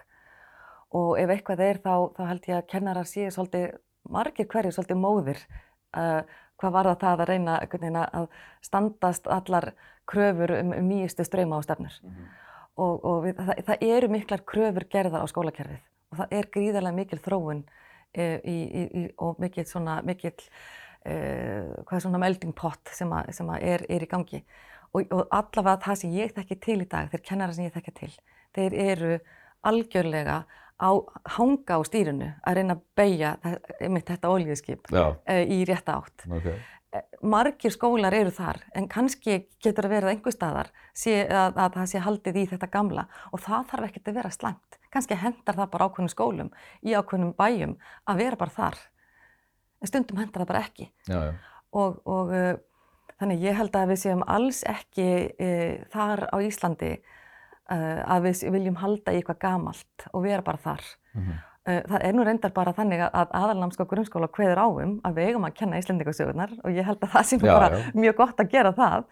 og 0.89 1.19
ef 1.21 1.29
eitthvað 1.29 1.59
er 1.59 1.77
þá, 1.77 1.93
þá 2.17 2.23
held 2.27 2.47
ég 2.49 2.57
að 2.57 2.69
kennarar 2.71 3.05
séu 3.05 3.31
svolítið, 3.31 3.77
margir 4.09 4.47
hverju 4.49 4.71
svolítið 4.73 4.97
móðir 4.97 5.41
uh, 5.93 6.21
hvað 6.59 6.75
var 6.75 6.89
það 6.89 6.99
það 7.03 7.23
að 7.23 7.29
reyna 7.29 7.57
að 8.09 8.27
standast 8.65 9.29
allar 9.31 9.71
kröfur 10.09 10.55
um, 10.57 10.73
um 10.73 10.89
nýjustu 10.89 11.25
streyma 11.27 11.61
á 11.61 11.65
stefnur 11.65 11.99
og, 12.79 13.05
og 13.05 13.21
við, 13.27 13.39
það, 13.39 13.61
það 13.67 13.85
eru 13.89 14.11
miklar 14.13 14.43
kröfur 14.47 14.87
gerðar 14.91 15.25
á 15.25 15.31
skólakerfið 15.31 15.81
og 16.09 16.21
það 16.21 16.35
er 16.39 16.49
gríðarlega 16.55 16.97
mikil 16.97 17.21
þróun 17.23 17.63
e, 18.13 18.27
í, 18.39 18.57
í, 18.65 18.83
í, 19.01 19.03
og 19.21 19.41
mikil 19.43 19.65
svona, 19.69 19.99
mikil, 20.05 20.33
e, 21.05 21.15
hvað 21.83 21.97
er 21.99 22.05
svona 22.05 22.21
melding 22.23 22.55
pot 22.57 22.93
sem, 22.95 23.11
að, 23.13 23.33
sem 23.37 23.51
að 23.53 23.67
er, 23.73 23.85
er 23.89 24.05
í 24.05 24.09
gangi 24.09 24.41
og, 24.93 25.03
og 25.03 25.27
allavega 25.27 25.77
það 25.85 26.01
sem 26.01 26.15
ég 26.17 26.33
þekki 26.37 26.59
til 26.65 26.79
í 26.81 26.89
dag, 26.89 27.11
þeir 27.11 27.25
kennara 27.27 27.55
sem 27.55 27.67
ég 27.67 27.75
þekki 27.75 27.95
til, 27.99 28.11
þeir 28.57 28.79
eru 28.85 29.13
algjörlega 29.69 30.41
á, 30.79 30.89
hanga 31.35 31.77
á 31.77 31.79
stýrinu 31.85 32.31
að 32.47 32.59
reyna 32.59 32.77
að 32.77 32.83
beigja 32.97 33.33
þetta 33.79 34.31
olíuskip 34.31 34.91
e, 34.95 35.41
í 35.43 35.61
rétta 35.67 35.99
átt. 35.99 36.25
Okay. 36.39 36.57
Margir 37.21 37.69
skólar 37.73 38.15
eru 38.17 38.31
þar 38.33 38.63
en 38.77 38.87
kannski 38.89 39.35
getur 39.61 39.85
að 39.85 39.93
vera 39.93 40.09
einhver 40.09 40.33
staðar 40.33 40.71
að, 40.71 41.53
að 41.53 41.75
það 41.75 41.89
sé 41.91 41.99
haldið 42.01 42.39
í 42.41 42.45
þetta 42.49 42.69
gamla 42.73 43.03
og 43.29 43.43
það 43.43 43.67
þarf 43.69 43.89
ekkert 43.89 44.09
að 44.09 44.17
vera 44.17 44.31
slæmt. 44.33 44.79
Kannski 44.89 45.17
hendar 45.21 45.59
það 45.59 45.69
bara 45.75 45.89
ákveðnum 45.89 46.13
skólum 46.13 46.49
í 46.81 46.95
ákveðnum 46.97 47.35
bæjum 47.37 47.75
að 48.09 48.23
vera 48.23 48.39
bara 48.41 48.55
þar. 48.55 48.79
En 49.79 49.91
stundum 49.91 50.21
hendar 50.21 50.41
það 50.41 50.49
bara 50.49 50.63
ekki. 50.65 50.89
Já, 51.05 51.19
já. 51.29 51.33
Og, 51.77 51.99
og 52.09 52.33
uh, 52.33 52.55
þannig 53.21 53.45
ég 53.45 53.59
held 53.59 53.77
að 53.77 53.93
við 53.93 54.01
séum 54.07 54.25
alls 54.25 54.63
ekki 54.65 55.09
uh, 55.29 55.75
þar 55.93 56.25
á 56.33 56.37
Íslandi 56.41 56.95
uh, 56.97 58.01
að 58.15 58.31
við 58.31 58.43
viljum 58.57 58.81
halda 58.81 59.13
í 59.13 59.21
eitthvað 59.21 59.43
gamalt 59.45 60.09
og 60.09 60.25
vera 60.25 60.41
bara 60.41 60.63
þar. 60.65 60.89
Mm 61.13 61.21
-hmm. 61.27 61.45
Það 61.89 62.05
er 62.07 62.15
nú 62.15 62.25
reyndar 62.27 62.53
bara 62.55 62.73
þannig 62.77 63.03
að 63.07 63.33
aðalnámska 63.39 63.87
grunnskóla 63.89 64.29
hveður 64.35 64.61
áum 64.65 64.93
að 65.07 65.19
við 65.19 65.31
eigum 65.31 65.47
að 65.47 65.57
kenna 65.61 65.81
Íslendingasögurnar 65.81 66.55
og 66.63 66.75
ég 66.75 66.87
held 66.87 67.03
að 67.05 67.13
það 67.15 67.27
sé 67.29 67.39
bara 67.43 67.69
já. 67.73 67.83
mjög 67.97 68.15
gott 68.21 68.43
að 68.43 68.53
gera 68.53 68.73
það 68.77 69.03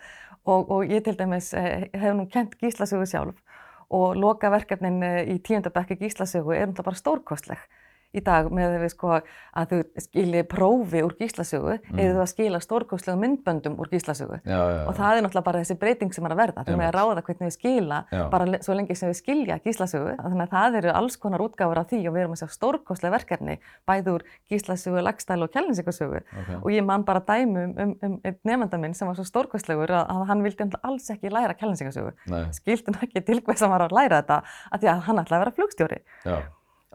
og, 0.47 0.71
og 0.71 0.93
ég 0.93 1.03
til 1.05 1.15
dæmis 1.19 1.51
eh, 1.57 1.87
hef 1.93 2.15
nú 2.17 2.27
kent 2.33 2.55
Gíslasögu 2.61 3.07
sjálf 3.09 3.61
og 3.93 4.17
loka 4.19 4.51
verkefnin 4.51 5.03
í 5.31 5.37
tíundabekki 5.43 5.99
Gíslasögu 6.01 6.55
er 6.55 6.65
náttúrulega 6.67 6.89
bara 6.89 7.01
stórkostleg 7.03 7.67
í 8.15 8.21
dag 8.23 8.47
með 8.51 8.77
við 8.81 8.91
sko 8.93 9.09
að 9.17 9.71
þau 9.71 9.79
skilji 9.99 10.43
prófi 10.47 11.01
úr 11.03 11.13
Gíslasögu 11.19 11.77
Mm. 11.87 11.99
eða 11.99 12.21
að 12.23 12.29
skila 12.31 12.59
stórkostlegum 12.63 13.19
myndböndum 13.21 13.75
úr 13.79 13.89
Gíslasögu 13.91 14.39
Já, 14.45 14.57
já, 14.57 14.75
já. 14.77 14.87
og 14.87 14.95
það 14.95 15.17
er 15.17 15.21
náttúrulega 15.25 15.43
bara 15.43 15.59
þessi 15.61 15.77
breyting 15.79 16.13
sem 16.13 16.25
er 16.25 16.31
að 16.31 16.37
verða. 16.41 16.63
Þau 16.65 16.75
með 16.77 16.87
að 16.87 16.95
ráða 16.97 17.21
hvernig 17.27 17.47
við 17.47 17.55
skila 17.57 17.99
bara 18.31 18.59
svo 18.63 18.73
lengi 18.73 18.95
sem 18.95 19.09
við 19.09 19.17
skilja 19.21 19.59
gíslasögu. 19.63 20.15
Þannig 20.17 20.41
að 20.47 20.51
það 20.55 20.77
eru 20.81 20.91
alls 20.93 21.17
konar 21.17 21.39
útgáfur 21.45 21.77
af 21.77 21.87
því 21.91 22.01
og 22.07 22.13
við 22.15 22.21
erum 22.23 22.35
að 22.35 22.41
sjá 22.43 22.49
stórkostlega 22.57 23.15
verkefni 23.17 23.59
bæði 23.87 24.13
úr 24.15 24.23
gíslasögu, 24.49 25.01
lagstælu 25.03 25.43
og 25.43 25.51
kjælninsingasögu. 25.51 26.21
Ok. 26.41 26.51
Og 26.63 26.69
ég 26.71 26.85
man 26.85 27.03
bara 27.03 27.19
dæmi 27.19 27.63
um, 27.63 27.73
um, 27.77 27.95
um 28.03 28.19
einn 28.23 28.37
nefnda 28.43 28.77
minn 28.79 28.93
sem 28.93 29.07
var 29.07 29.15
svo 29.15 29.23
stórkostlegur 29.27 29.91
að, 29.91 30.05
að 30.09 30.25
hann 30.31 30.43
vildi 30.43 30.69
alls 30.83 31.09
ekki 31.11 31.29
læra 31.29 31.53
kjælninsingasögu. 31.53 32.13
Nei, 32.27 32.45
Skildi 32.51 32.93
hann 32.93 33.03
ekki 33.03 33.21
til 33.25 33.41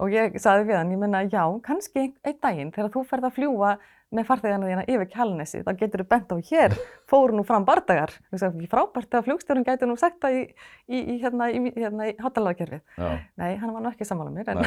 Og 0.00 0.12
ég 0.14 0.38
saði 0.40 0.68
við 0.70 0.78
hann, 0.78 0.92
ég 0.94 1.00
menna, 1.02 1.24
já, 1.28 1.42
kannski 1.64 2.07
einn 2.07 2.14
ein 2.24 2.38
daginn 2.40 2.70
þegar 2.72 2.94
þú 2.94 3.02
ferð 3.11 3.28
að 3.28 3.35
fljúa 3.37 3.72
með 4.12 4.26
farþegana 4.28 4.68
þína 4.68 4.85
yfir 4.92 5.09
kjálnesi, 5.12 5.61
þá 5.64 5.70
getur 5.81 6.02
þú 6.02 6.07
bent 6.11 6.33
á 6.33 6.37
hér, 6.48 6.74
fóru 7.11 7.37
nú 7.37 7.44
fram 7.48 7.64
bardagar. 7.68 8.12
Þú 8.28 8.37
veist, 8.37 8.64
frábært 8.72 9.16
að 9.16 9.28
flugstjórun 9.28 9.66
gæti 9.66 9.88
nú 9.88 9.96
sagt 10.00 10.18
það 10.22 10.37
í, 10.37 10.42
í, 10.88 11.00
í, 11.00 11.16
hérna, 11.22 11.48
í, 11.52 11.72
hérna. 11.76 12.09
Já, 12.98 13.09
Nei, 13.40 13.55
hann 13.61 13.72
var 13.72 13.85
nú 13.85 13.92
ekki 13.92 14.09
sammála 14.09 14.35
mér, 14.35 14.52
en, 14.52 14.61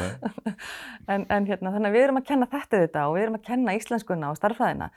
en, 1.13 1.27
en 1.29 1.49
hérna, 1.49 1.73
þannig 1.77 1.91
að 1.91 1.97
við 1.97 2.07
erum 2.07 2.21
að 2.21 2.27
kenna 2.31 2.49
þetta 2.55 2.81
þetta 2.85 3.05
og 3.05 3.17
við 3.17 3.27
erum 3.27 3.39
að 3.39 3.45
kenna 3.51 3.77
íslenskuna 3.77 4.33
og 4.33 4.41
starffræðina. 4.41 4.91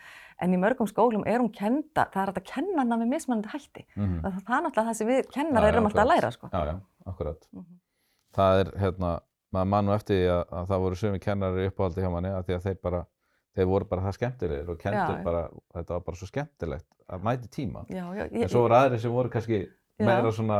En 0.45 0.55
í 0.55 0.61
mörgum 0.61 0.89
skólum 0.89 1.27
er 1.29 1.43
hún 1.43 1.53
kenda, 1.53 2.07
það 2.15 2.23
er 2.25 2.35
að 2.35 2.45
kenna 2.49 2.85
hana 2.85 3.01
með 3.01 3.13
mismunandi 3.17 3.53
hætti. 3.53 3.85
Mhm. 3.97 4.21
Það, 4.25 4.43
það 4.47 4.59
er 4.59 4.67
náttúrulega 4.69 4.93
það 4.93 5.01
sem 5.03 5.13
við 5.13 5.33
kennar 5.35 5.69
erum 5.73 5.89
alltaf 5.91 6.05
að 6.07 6.13
læra, 6.15 6.33
sko. 6.37 6.53
Já, 6.53 6.61
já, 6.73 6.77
akkurat. 7.11 7.49
Mhm. 7.53 7.81
Það 8.39 8.61
er, 8.63 8.71
hérna, 8.79 9.17
maður 9.55 9.71
mann 9.73 9.87
nú 9.89 9.95
eftir 9.97 10.19
því 10.21 10.27
að, 10.35 10.43
að 10.61 10.67
það 10.73 10.83
voru 10.85 10.99
sumi 11.01 11.19
kennari 11.25 11.69
uppáhaldi 11.71 12.03
hjá 12.05 12.11
manni 12.13 12.33
að 12.35 12.49
því 12.49 12.57
að 12.59 12.67
þeir 12.69 12.81
bara, 12.85 13.03
þeir 13.57 13.69
voru 13.73 13.89
bara 13.91 14.03
það 14.09 14.17
skemmtilegir 14.19 14.73
og 14.75 14.81
kendur 14.83 15.23
bara, 15.25 15.45
þetta 15.77 15.95
var 15.97 16.03
bara 16.09 16.21
svo 16.21 16.29
skemmtilegt 16.29 16.89
að 17.09 17.23
mæti 17.29 17.49
tíma. 17.57 17.85
Já, 17.89 18.05
já, 18.19 18.27
En 18.29 18.49
svo 18.53 18.65
voru 18.67 18.77
aðrir 18.79 19.01
sem 19.05 19.15
voru 19.15 19.33
kannski 19.33 19.63
meira 19.99 20.33
svona 20.37 20.59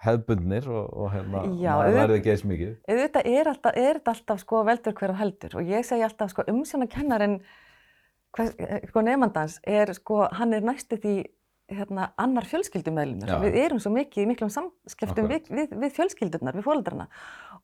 hefbundnir 0.00 0.68
og, 0.72 0.84
og 0.96 1.10
hérna, 1.12 1.42
auðvitað- 1.44 1.96
verði 1.96 2.18
ekki 2.20 2.30
eins 2.34 2.44
mikið. 2.48 2.76
Auðvitað 2.88 3.26
er, 3.32 3.48
alltaf, 3.54 3.74
er 3.76 3.98
þetta 3.98 4.14
alltaf 4.14 4.38
sko 4.44 4.62
veldur 4.64 4.94
hver 5.00 5.12
að 5.12 5.18
heldur 5.24 5.56
og 5.60 5.72
ég 5.74 5.84
segi 5.88 6.04
alltaf 6.06 6.30
sko 6.32 6.44
umsjónakennarin 6.48 7.34
sko 8.88 9.02
nefndans 9.04 9.58
er 9.66 9.92
sko, 9.96 10.22
hann 10.38 10.54
er 10.54 10.64
næstu 10.64 10.96
því 11.02 11.14
hérna, 11.70 12.08
annar 12.18 12.46
fjölskyldumöðlumur. 12.50 13.28
Já. 13.30 13.36
Við 13.44 13.56
erum 13.64 13.78
svo 13.82 13.92
mikið 13.94 14.24
í 14.24 14.28
miklum 14.30 14.50
samskiptum 14.50 15.28
við, 15.30 15.50
við, 15.54 15.74
við 15.78 15.92
fjölskyldunar, 15.98 16.56
við 16.58 16.64
fóreldrarna 16.66 17.06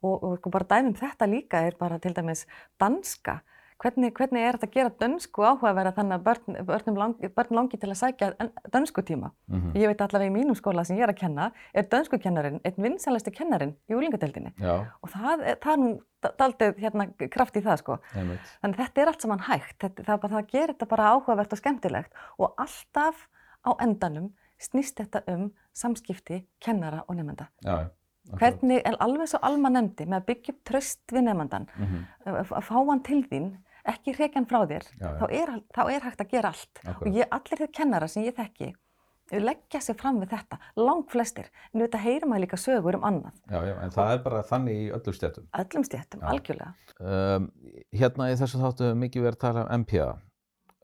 og, 0.03 0.23
og 0.25 0.39
sko 0.41 0.51
bara 0.51 0.65
dæmum 0.77 0.95
þetta 0.99 1.27
líka 1.31 1.61
er 1.67 1.77
bara 1.79 1.99
til 1.99 2.13
dæmis 2.15 2.47
danska. 2.81 3.41
Hvernig, 3.77 4.09
hvernig 4.17 4.41
er 4.41 4.57
þetta 4.57 4.67
að 4.71 4.73
gera 4.73 4.91
dönsku 5.03 5.43
áhugaverða 5.45 5.91
þannig 5.99 6.15
að 6.17 6.23
börn, 6.25 6.55
börnum 6.65 6.97
langi, 6.97 7.29
börn 7.29 7.51
langi 7.59 7.77
til 7.77 7.91
að 7.93 7.99
sækja 8.01 8.29
dönskutíma? 8.73 9.29
Mm 9.53 9.75
Ég 9.77 9.91
veit 9.91 10.01
allavega 10.01 10.31
í 10.31 10.33
mínum 10.33 10.57
skóla 10.57 10.85
sem 10.89 10.97
ég 10.97 11.05
er 11.05 11.13
að 11.13 11.19
kenna 11.21 11.51
er 11.75 11.85
dönskukennarinn 11.93 12.57
einn 12.65 12.79
vinsalasti 12.87 13.35
kennarinn 13.37 13.75
í 13.91 13.93
úlingadeildinni 13.99 14.55
og 15.03 15.11
það, 15.13 15.45
er- 15.45 15.59
það 15.61 15.73
er 15.75 15.83
nú 15.83 15.91
daldið 16.41 16.81
hérna, 16.81 17.07
kraft 17.29 17.57
í 17.57 17.61
það 17.67 17.77
sko. 17.83 17.99
einmitt. 18.17 18.41
Þannig 18.65 18.77
þetta 18.81 19.03
er 19.03 19.07
allt 19.13 19.21
saman 19.23 19.45
hægt, 19.51 19.77
þetta, 19.85 20.03
það, 20.09 20.25
það 20.31 20.49
gerir 20.55 20.73
þetta 20.73 20.89
bara 20.89 21.11
áhugavert 21.13 21.53
og 21.53 21.59
skemmtilegt 21.61 22.13
og 22.39 22.55
alltaf 22.57 23.29
á 23.61 23.71
endanum 23.85 24.33
snýst 24.59 24.97
þetta 25.05 25.21
um 25.29 25.51
samskipti 25.77 26.47
kennara 26.65 27.05
og 27.09 27.17
nefnda. 27.21 27.51
Já, 27.61 27.77
já. 27.85 27.89
Hvernig, 28.41 28.81
er 28.85 28.97
alveg 29.01 29.29
svo 29.31 29.39
Alma 29.43 29.71
nefndi 29.71 30.07
með 30.07 30.19
að 30.21 30.27
byggja 30.27 30.55
upp 30.55 30.65
tröst 30.65 31.13
við 31.15 31.23
nefndandan, 31.29 31.69
Mhm, 31.79 32.07
að 32.27 32.51
að 32.59 32.65
fá 32.67 32.75
hann 32.89 33.03
til 33.03 33.23
þín, 33.31 33.53
ekki 33.87 34.15
hrekja 34.17 34.35
hann 34.41 34.47
frá 34.51 34.67
þér, 34.67 34.83
Já, 34.99 35.07
já. 35.07 35.19
þá 35.21 35.27
er, 35.31 35.53
þá 35.77 35.83
er 35.95 36.01
hægt 36.01 36.21
að 36.25 36.31
gera 36.31 36.49
allt. 36.49 36.81
Akkurat. 36.85 37.07
Og 37.07 37.15
ég, 37.21 37.29
allir 37.31 37.59
þeir 37.63 37.73
kennara 37.73 38.09
sem 38.09 38.25
ég 38.25 38.35
þekki, 38.35 38.73
leggja 39.33 39.81
sig 39.83 39.97
fram 39.99 40.21
við 40.21 40.29
þetta, 40.31 40.59
lang 40.77 41.05
flestir, 41.11 41.47
en 41.75 41.81
auðvitað 41.81 42.05
heyrir 42.05 42.27
maður 42.31 42.41
líka 42.45 42.57
sögur 42.63 42.95
um 42.99 43.03
annað, 43.09 43.33
Já, 43.51 43.59
já, 43.67 43.75
en 43.83 43.91
það 43.91 44.13
er 44.13 44.19
bara 44.23 44.43
þannig 44.43 44.77
í 44.77 44.91
öllum 44.95 45.15
stjættum. 45.15 45.47
öllum 45.55 45.85
stéttum, 45.85 46.21
Já. 46.21 46.29
algjörlega. 46.31 46.75
Um, 47.01 47.51
hérna 47.93 48.31
í 48.33 48.37
þessu 48.39 48.59
þáttu 48.63 48.85
hefur 48.87 49.01
mikið 49.03 49.23
verið 49.23 49.37
að 49.37 49.45
tala 49.47 49.65
um 49.67 49.81
MPA 49.83 50.09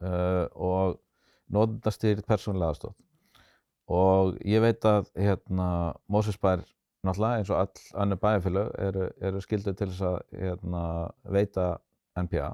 uh, 0.02 0.46
og 0.54 0.98
notendastýrð 1.52 2.24
persónulega 2.26 2.70
aðstoð 2.74 2.94
og 3.92 4.38
ég 4.46 4.60
veit 4.62 4.84
að 4.88 5.08
hérna, 5.18 5.94
Mósusbær 6.10 6.62
náttúrulega 7.06 7.40
eins 7.40 7.52
og 7.52 7.60
all 7.60 8.04
önnur 8.04 8.20
bæjarfélög 8.22 8.74
eru, 8.88 9.06
eru 9.20 9.40
skilduð 9.42 9.78
til 9.78 9.88
þess 9.90 10.04
að 10.08 10.18
hérna, 10.42 10.82
veita 11.36 11.66
NPA. 12.22 12.52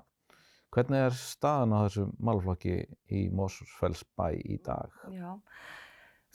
Hvernig 0.74 1.08
er 1.08 1.16
staðan 1.16 1.74
á 1.74 1.78
þessum 1.86 2.14
málflokki 2.20 2.78
í 3.16 3.26
Mósusfellsbæ 3.32 4.26
í 4.36 4.58
dag? 4.64 4.92
Já, 5.12 5.30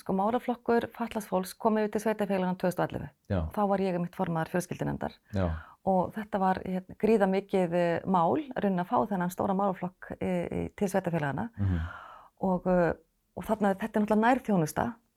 sko 0.02 0.16
málaflokkur 0.18 0.90
fallast 0.96 1.30
fólks 1.30 1.54
kom 1.54 1.78
yfir 1.82 1.94
til 1.94 2.02
sveitafélagana 2.08 2.58
2011. 2.62 3.12
Já, 3.30 3.40
Þá 3.54 3.62
var 3.70 3.84
ég 3.86 4.00
mitt 4.02 4.18
formaður 4.18 4.56
fjölskyldinendar 4.56 5.18
já, 5.36 5.46
og 5.90 6.14
þetta 6.16 6.42
var 6.42 6.62
hérna, 6.64 6.98
gríða 7.02 7.30
mikið 7.30 7.78
eh, 7.78 8.08
mál, 8.10 8.42
raunin 8.56 8.84
að 8.84 8.90
fá 8.90 8.98
þennan 9.12 9.34
stóra 9.34 9.56
málaflokk 9.58 10.14
e, 10.18 10.70
til 10.80 10.90
sveitafélagana 10.90 11.50
mhm, 11.60 11.80
og, 12.50 12.68
eh, 12.72 12.92
og 13.38 13.48
þarna, 13.48 13.74
þetta 13.76 14.00
er 14.00 14.06
náttúrulega 14.06 14.24
nær 14.24 14.44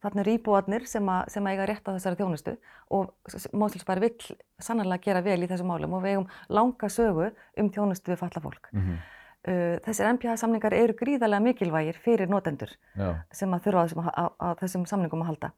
þjónusta, 0.07 0.15
þarna 0.15 0.23
er 0.23 0.31
íbúarnir 0.33 0.87
sem, 0.87 1.09
að, 1.09 1.29
sem 1.33 1.47
að 1.47 1.53
eiga 1.53 1.67
rétt 1.67 1.89
á 1.89 1.95
þessari 1.97 2.19
þjónustu 2.21 2.57
og 2.91 3.13
Mósilsbær 3.53 4.01
vill 4.01 4.37
sannarlega 4.59 5.03
gera 5.03 5.23
vel 5.23 5.43
í 5.43 5.49
þessum 5.51 5.69
málum 5.71 5.95
og 5.99 6.03
við 6.05 6.17
eigum 6.17 6.31
langa 6.49 6.89
sögu 6.89 7.31
um 7.57 7.71
þjónustu 7.71 8.13
við 8.13 8.19
falla 8.23 8.43
fólk. 8.43 8.73
mhm, 8.73 8.97
Uh, 9.47 9.79
þessir 9.85 10.09
NPA-samningar 10.11 10.75
eru 10.75 10.95
gríðarlega 10.99 11.39
mikilvægir 11.45 11.99
fyrir 12.03 12.27
notendur 12.27 12.73
já, 12.99 13.23
sem 13.31 13.53
að 13.55 13.69
þurfa 13.69 13.85
þessum, 13.87 14.09
á, 14.11 14.25
á 14.43 14.49
þessum 14.59 14.87
samningum 14.91 15.23
að 15.23 15.29
halda. 15.29 15.51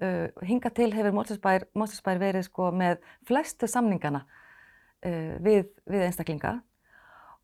Uh, 0.00 0.30
hinga 0.48 0.70
til 0.72 0.88
hefur 0.94 1.12
Mósesbær 1.12 2.16
verið 2.22 2.46
sko 2.46 2.70
með 2.72 3.02
flestu 3.28 3.68
samningana 3.68 4.22
uh, 4.24 5.36
við, 5.36 5.68
við 5.84 6.06
einstaklinga 6.06 6.62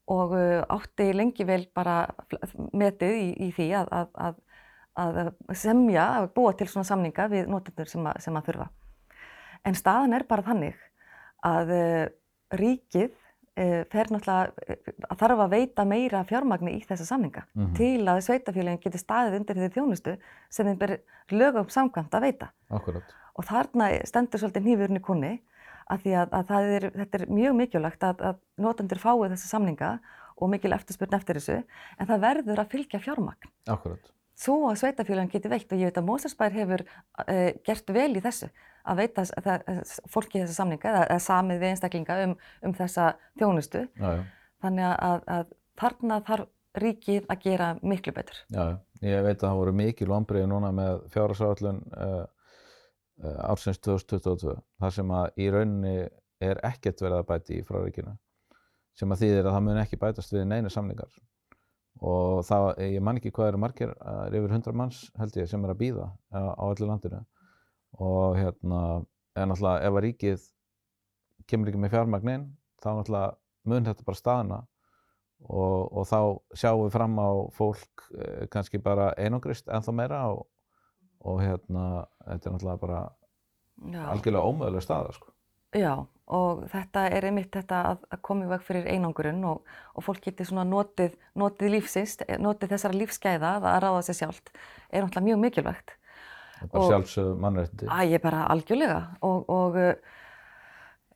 og 0.09 0.33
uh, 0.33 0.65
átti 0.65 1.11
lengi 1.13 1.45
vel 1.45 1.67
bara 1.77 2.09
metið 2.73 3.21
í, 3.21 3.29
í 3.37 3.53
því 3.53 3.69
að, 3.77 4.41
að, 4.97 5.31
semja, 5.57 6.07
að 6.21 6.31
búa 6.37 6.55
til 6.57 6.69
svona 6.71 6.89
samninga 6.89 7.29
við 7.33 7.51
notendur 7.53 7.91
sem, 7.91 8.09
sem 8.23 8.39
að 8.39 8.51
þurfa. 8.51 8.67
En 9.67 9.77
staðan 9.77 10.17
er 10.17 10.27
bara 10.29 10.47
þannig 10.47 10.77
að 11.47 11.73
uh, 11.75 12.03
ríkið 12.57 13.11
uh, 13.11 13.83
fer 13.93 14.13
náttúrulega 14.15 14.77
að 15.11 15.21
þarf 15.23 15.45
að 15.45 15.55
veita 15.57 15.87
meira 15.89 16.23
fjármagni 16.29 16.77
í 16.79 16.85
þessa 16.87 17.09
samninga 17.09 17.45
mm 17.47 17.63
-hmm. 17.65 17.75
til 17.77 18.09
að 18.09 18.23
sveitafélagin 18.29 18.83
geti 18.83 19.03
staðið 19.03 19.39
undir 19.41 19.61
því 19.61 19.71
þjónustu 19.77 20.17
sem 20.51 20.67
þeim 20.71 20.81
ber 20.81 20.97
lögum 21.31 21.69
samkvæmt 21.69 22.15
að 22.15 22.29
veita. 22.29 22.51
Akkurat. 22.71 23.17
Og 23.37 23.45
þarna 23.45 23.91
stendur 24.09 24.41
svolítið 24.41 24.65
nýfurinn 24.71 25.01
í 25.01 25.05
kunni 25.05 25.35
að 25.87 26.03
því 26.03 26.13
að, 26.19 26.33
að 26.33 26.71
er, 26.77 26.91
þetta 26.95 27.19
er 27.19 27.29
mjög 27.31 27.57
mikilvægt 27.61 28.03
að, 28.07 28.23
að 28.23 28.39
notendur 28.57 28.99
fái 28.99 29.29
þessa 29.29 29.51
samninga 29.51 29.99
og 30.37 30.51
mikil 30.53 30.73
eftirspurn 30.77 31.17
eftir 31.17 31.39
þessu 31.39 31.63
en 31.99 32.09
það 32.09 32.25
verður 32.25 32.63
að 32.63 32.73
fylgja 32.75 33.01
fjármagn. 33.01 33.51
Akkurat. 33.73 34.16
Svo 34.37 34.57
að 34.69 34.81
sveitafélagin 34.83 35.31
geti 35.33 35.49
veitt 35.49 35.71
og 35.73 35.81
ég 35.81 35.89
veit 35.89 36.01
að 36.01 36.09
Mósarsbær 36.11 36.53
hefur 36.53 36.83
uh, 36.85 37.53
gert 37.65 37.93
vel 37.97 38.11
í 38.19 38.23
þessu 38.25 38.51
að 38.87 39.01
veita 39.01 39.25
fólki 40.13 40.43
þessa 40.43 40.59
samninga 40.59 40.91
eða, 40.91 41.07
eða 41.07 41.23
samið 41.25 41.63
við 41.63 41.73
einstaklinga 41.73 42.19
um, 42.27 42.35
um 42.69 42.75
þessa 42.77 43.07
þjónustu. 43.41 43.87
Já, 43.97 44.11
já. 44.19 44.21
Þannig 44.65 44.91
að, 44.93 45.25
að 45.37 45.55
þarna 45.81 46.21
þarf 46.27 46.53
ríkið 46.77 47.27
að 47.33 47.43
gera 47.47 47.71
miklu 47.81 48.13
betur. 48.17 48.39
Já, 48.53 48.65
ég 49.01 49.25
veit 49.25 49.39
að 49.39 49.47
það 49.47 49.61
voru 49.63 49.75
mikil 49.81 50.11
ombriði 50.13 50.51
núna 50.53 50.73
með 50.77 51.01
fjárhásáallun 51.15 51.81
uh, 51.97 52.21
uh, 53.25 53.41
ársins 53.49 53.81
2022 53.81 54.57
þar 54.83 54.97
sem 54.99 55.17
að 55.17 55.41
í 55.41 55.49
rauninni 55.55 55.97
er 56.45 56.61
ekkert 56.69 57.01
verið 57.01 57.23
að 57.23 57.29
bæti 57.31 57.61
í 57.61 57.65
frá 57.65 57.81
ríkina 57.81 58.19
sem 58.97 59.13
að 59.13 59.25
þýðir 59.25 59.47
að 59.47 59.57
það 59.57 59.65
mun 59.67 59.81
ekki 59.81 59.99
bætast 60.01 60.35
við 60.35 60.47
neina 60.51 60.73
samlingar 60.73 61.17
og 62.05 62.45
það, 62.45 62.67
ég 62.83 63.03
man 63.05 63.19
ekki 63.21 63.33
hvað 63.33 63.53
eru 63.53 63.61
margir, 63.63 63.93
er 63.97 64.37
yfir 64.37 64.53
100 64.53 64.77
manns 64.77 65.07
held 65.17 65.37
ég 65.41 65.49
sem 65.49 65.65
er 65.65 65.73
að 65.73 65.81
býða 65.81 66.11
á, 66.33 66.41
á 66.53 66.65
öllu 66.69 66.89
landinu 66.91 67.23
og 67.97 68.37
hérna 68.37 68.81
en 69.37 69.51
náttúrulega 69.51 69.85
ef 69.89 69.97
að 69.97 70.05
ríkið 70.05 70.47
kemur 71.49 71.71
ekki 71.71 71.81
með 71.81 71.95
fjármagnin 71.95 72.49
þá 72.83 72.89
náttúrulega 72.99 73.37
mun 73.67 73.89
þetta 73.89 74.07
bara 74.07 74.21
staðna 74.21 74.59
og, 75.47 75.93
og 75.93 76.05
þá 76.09 76.21
sjáum 76.57 76.85
við 76.85 76.93
fram 76.97 77.17
á 77.21 77.31
fólk 77.57 78.07
eh, 78.17 78.45
kannski 78.53 78.81
bara 78.83 79.13
einangrist 79.21 79.69
ennþá 79.69 79.95
meira 79.97 80.21
og, 80.33 80.47
og 81.25 81.41
hérna 81.43 81.87
þetta 82.25 82.51
er 82.51 82.57
náttúrulega 82.57 82.83
bara 82.83 83.01
Já. 83.77 84.03
algjörlega 84.11 84.49
ómöðulega 84.49 84.85
staða 84.85 85.13
sko. 85.13 85.33
Já, 85.77 86.07
og 86.27 86.65
þetta 86.73 87.05
er 87.15 87.29
einmitt 87.29 87.53
þetta 87.55 87.83
að, 87.93 88.03
að 88.11 88.23
koma 88.27 88.47
í 88.47 88.51
veg 88.51 88.65
fyrir 88.67 88.89
einangurinn 88.91 89.45
og, 89.47 89.77
og 89.95 90.07
fólk 90.07 90.25
getur 90.27 90.49
svona 90.49 90.67
notið, 90.67 91.15
notið 91.39 91.75
lífsins, 91.77 92.17
notið 92.43 92.75
þessara 92.75 92.99
lífsgæða 92.99 93.55
að 93.61 93.79
ráða 93.85 94.03
sér 94.09 94.21
sjálft, 94.23 94.53
er 94.91 95.05
náttúrulega 95.05 95.29
mjög 95.31 95.43
mikilvægt. 95.45 95.97
Það 96.57 96.67
er 96.67 96.73
bara 96.73 96.91
sjálfsögðu 96.91 97.41
mannrætti. 97.45 97.89
Æ, 97.89 97.99
ég 98.11 98.23
bara 98.25 98.47
algjörlega 98.51 99.01
og, 99.29 99.51
og 99.53 99.79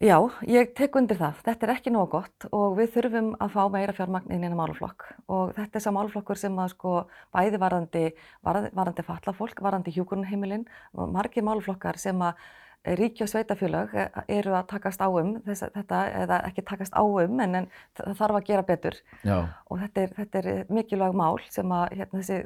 já, 0.04 0.16
ég 0.46 0.72
tek 0.78 1.00
undir 1.00 1.18
það. 1.18 1.42
Þetta 1.48 1.66
er 1.66 1.74
ekki 1.74 1.94
nóg 1.94 2.08
gott 2.14 2.48
og 2.54 2.78
við 2.78 2.94
þurfum 2.94 3.34
að 3.40 3.54
fá 3.56 3.60
meira 3.72 3.96
fjármagn 3.96 4.30
inn 4.30 4.44
í 4.44 4.48
eina 4.48 4.58
máluflokk 4.60 5.10
og 5.32 5.54
þetta 5.58 5.80
er 5.80 5.86
sá 5.86 5.90
máluflokkur 5.96 6.38
sem 6.38 6.62
að 6.62 6.74
sko 6.76 6.96
bæði 7.34 7.62
varandi, 7.62 8.06
varandi, 8.46 8.74
varandi 8.78 9.06
fallafólk, 9.10 9.62
varandi 9.64 9.96
hjúkurnheimilinn 9.96 10.68
og 10.94 11.14
margir 11.16 11.46
máluflokkar 11.46 11.98
sem 11.98 12.20
að 12.22 12.38
ríki 12.84 13.24
og 13.24 13.28
sveitafélag 13.28 13.92
eru 14.28 14.54
að 14.56 14.68
takast 14.72 15.02
á 15.04 15.08
um 15.08 15.34
þess, 15.44 15.66
þetta, 15.74 16.02
eða 16.22 16.38
ekki 16.48 16.64
takast 16.64 16.94
á 16.96 17.04
um 17.04 17.40
en, 17.44 17.58
en 17.62 17.66
það 17.98 18.14
þarf 18.22 18.38
að 18.38 18.46
gera 18.48 18.66
betur 18.66 18.96
Já. 19.26 19.36
og 19.68 19.82
þetta 19.82 20.04
er, 20.04 20.14
þetta 20.16 20.40
er 20.40 20.70
mikilvæg 20.72 21.16
mál 21.20 21.42
sem 21.52 21.74
að 21.76 21.98
hérna, 21.98 22.22
þessi 22.22 22.38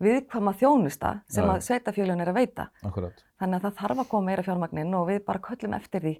viðkvama 0.00 0.52
þjónusta 0.56 1.14
sem 1.28 1.44
Já. 1.44 1.52
að 1.54 1.64
sveitafélagin 1.68 2.24
er 2.24 2.32
að 2.32 2.40
veita. 2.40 2.68
Akkurat. 2.84 3.24
Þannig 3.40 3.56
að 3.58 3.64
það 3.66 3.80
þarf 3.80 4.04
að 4.04 4.12
koma 4.12 4.30
meira 4.30 4.44
fjármagnin 4.44 4.94
og 4.96 5.08
við 5.08 5.24
bara 5.26 5.42
köllum 5.44 5.76
eftir 5.76 6.04
því 6.04 6.14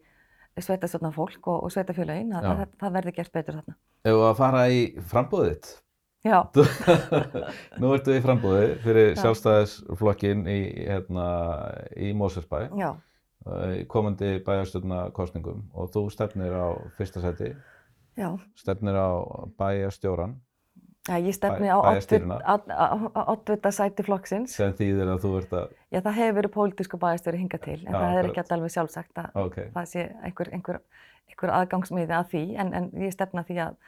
sveitastjórnar 0.60 1.14
fólk 1.14 1.46
og, 1.48 1.62
og 1.64 1.72
sveitafélagin 1.72 2.34
að 2.36 2.48
Já. 2.48 2.50
það, 2.50 2.74
það 2.82 2.98
verði 2.98 3.14
gert 3.20 3.36
betur 3.36 3.60
þarna. 3.60 3.78
Við 4.08 4.24
að 4.30 4.34
fara 4.40 4.64
í 4.72 4.82
frambúðið 5.12 5.54
þitt. 5.54 5.70
Já, 6.20 6.36
Nú 7.80 7.94
ertu 7.96 8.12
í 8.12 8.20
frambúði 8.20 8.74
fyrir 8.84 9.14
Já. 9.14 9.22
sjálfstæðisflokkin 9.22 10.42
í, 10.52 10.58
hérna, 10.84 11.28
í 11.96 12.10
Mósersbæ, 12.12 12.66
já, 12.76 12.90
komandi 13.88 14.38
bæjarstjórnarkostningum 14.44 15.62
og 15.72 15.90
þú 15.94 16.06
stefnir 16.12 16.52
á 16.52 16.68
fyrsta 16.98 17.22
seti, 17.24 17.54
já. 18.18 18.30
stefnir 18.58 18.98
á 19.00 19.08
bæjarstjóran 19.58 20.36
Já, 21.08 21.16
ég 21.16 21.32
stefni 21.32 21.70
á 21.72 21.80
oddvita 23.32 23.70
sæti 23.72 24.04
flokksins. 24.04 24.52
sem 24.52 24.72
þýðir 24.76 25.08
að 25.14 25.22
þú 25.22 25.30
ert 25.38 25.54
að, 25.56 25.70
Já, 25.88 26.00
það 26.04 26.18
hefur 26.18 26.36
verið 26.36 26.52
pólitísku 26.56 26.98
bæjarstjóri 27.00 27.40
hingað 27.40 27.62
til, 27.64 27.78
en 27.86 27.94
Já, 27.94 28.00
það 28.00 28.18
er 28.18 28.28
ekki 28.28 28.42
alltaf 28.42 28.56
alveg 28.56 28.74
sjálfsagt 28.74 29.22
að 29.22 29.38
ok, 29.40 29.56
það 29.74 29.88
sé 29.88 30.04
einhver, 30.28 30.50
einhver, 30.52 30.80
einhver 31.32 31.54
aðgangsmiði 31.56 32.16
að 32.18 32.28
því, 32.34 32.42
en, 32.60 32.74
en 32.76 32.90
ég 33.00 33.16
stefna 33.16 33.46
því 33.48 33.56
að, 33.64 33.80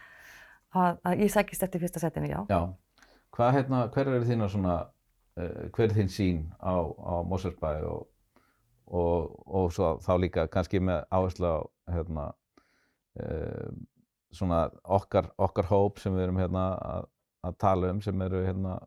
að, 0.73 0.99
að 1.05 1.23
ég 1.27 1.35
sækist 1.37 1.67
eftir 1.69 1.85
fyrsta 1.85 2.01
setinu, 2.01 2.33
já. 2.33 2.41
já. 2.49 2.61
Hvað, 3.37 3.53
hérna, 3.59 3.83
hver 3.93 4.13
er 4.17 4.49
svona, 4.49 4.79
uh, 5.37 5.63
hver 5.69 5.91
er 5.91 5.97
þín 6.01 6.11
sín 6.17 6.43
á, 6.65 6.81
á 6.81 7.15
Mósersbæ 7.29 7.75
og, 7.93 8.09
og, 8.93 9.33
og 9.47 9.73
svo 9.73 9.97
þá 10.05 10.13
líka 10.21 10.47
kannski 10.53 10.81
með 10.85 11.05
áherslu 11.15 11.49
á, 11.49 11.59
hérna, 11.95 12.29
uh, 13.23 13.73
svona 14.33 14.67
okkar, 14.85 15.31
okkar 15.41 15.69
hóp 15.73 16.01
sem 16.01 16.15
við 16.17 16.27
erum 16.27 16.41
hérna 16.41 16.67
að, 16.77 17.09
að 17.49 17.59
tala 17.65 17.93
um 17.93 18.01
sem 18.05 18.25
eru 18.27 18.45
hérna 18.47 18.79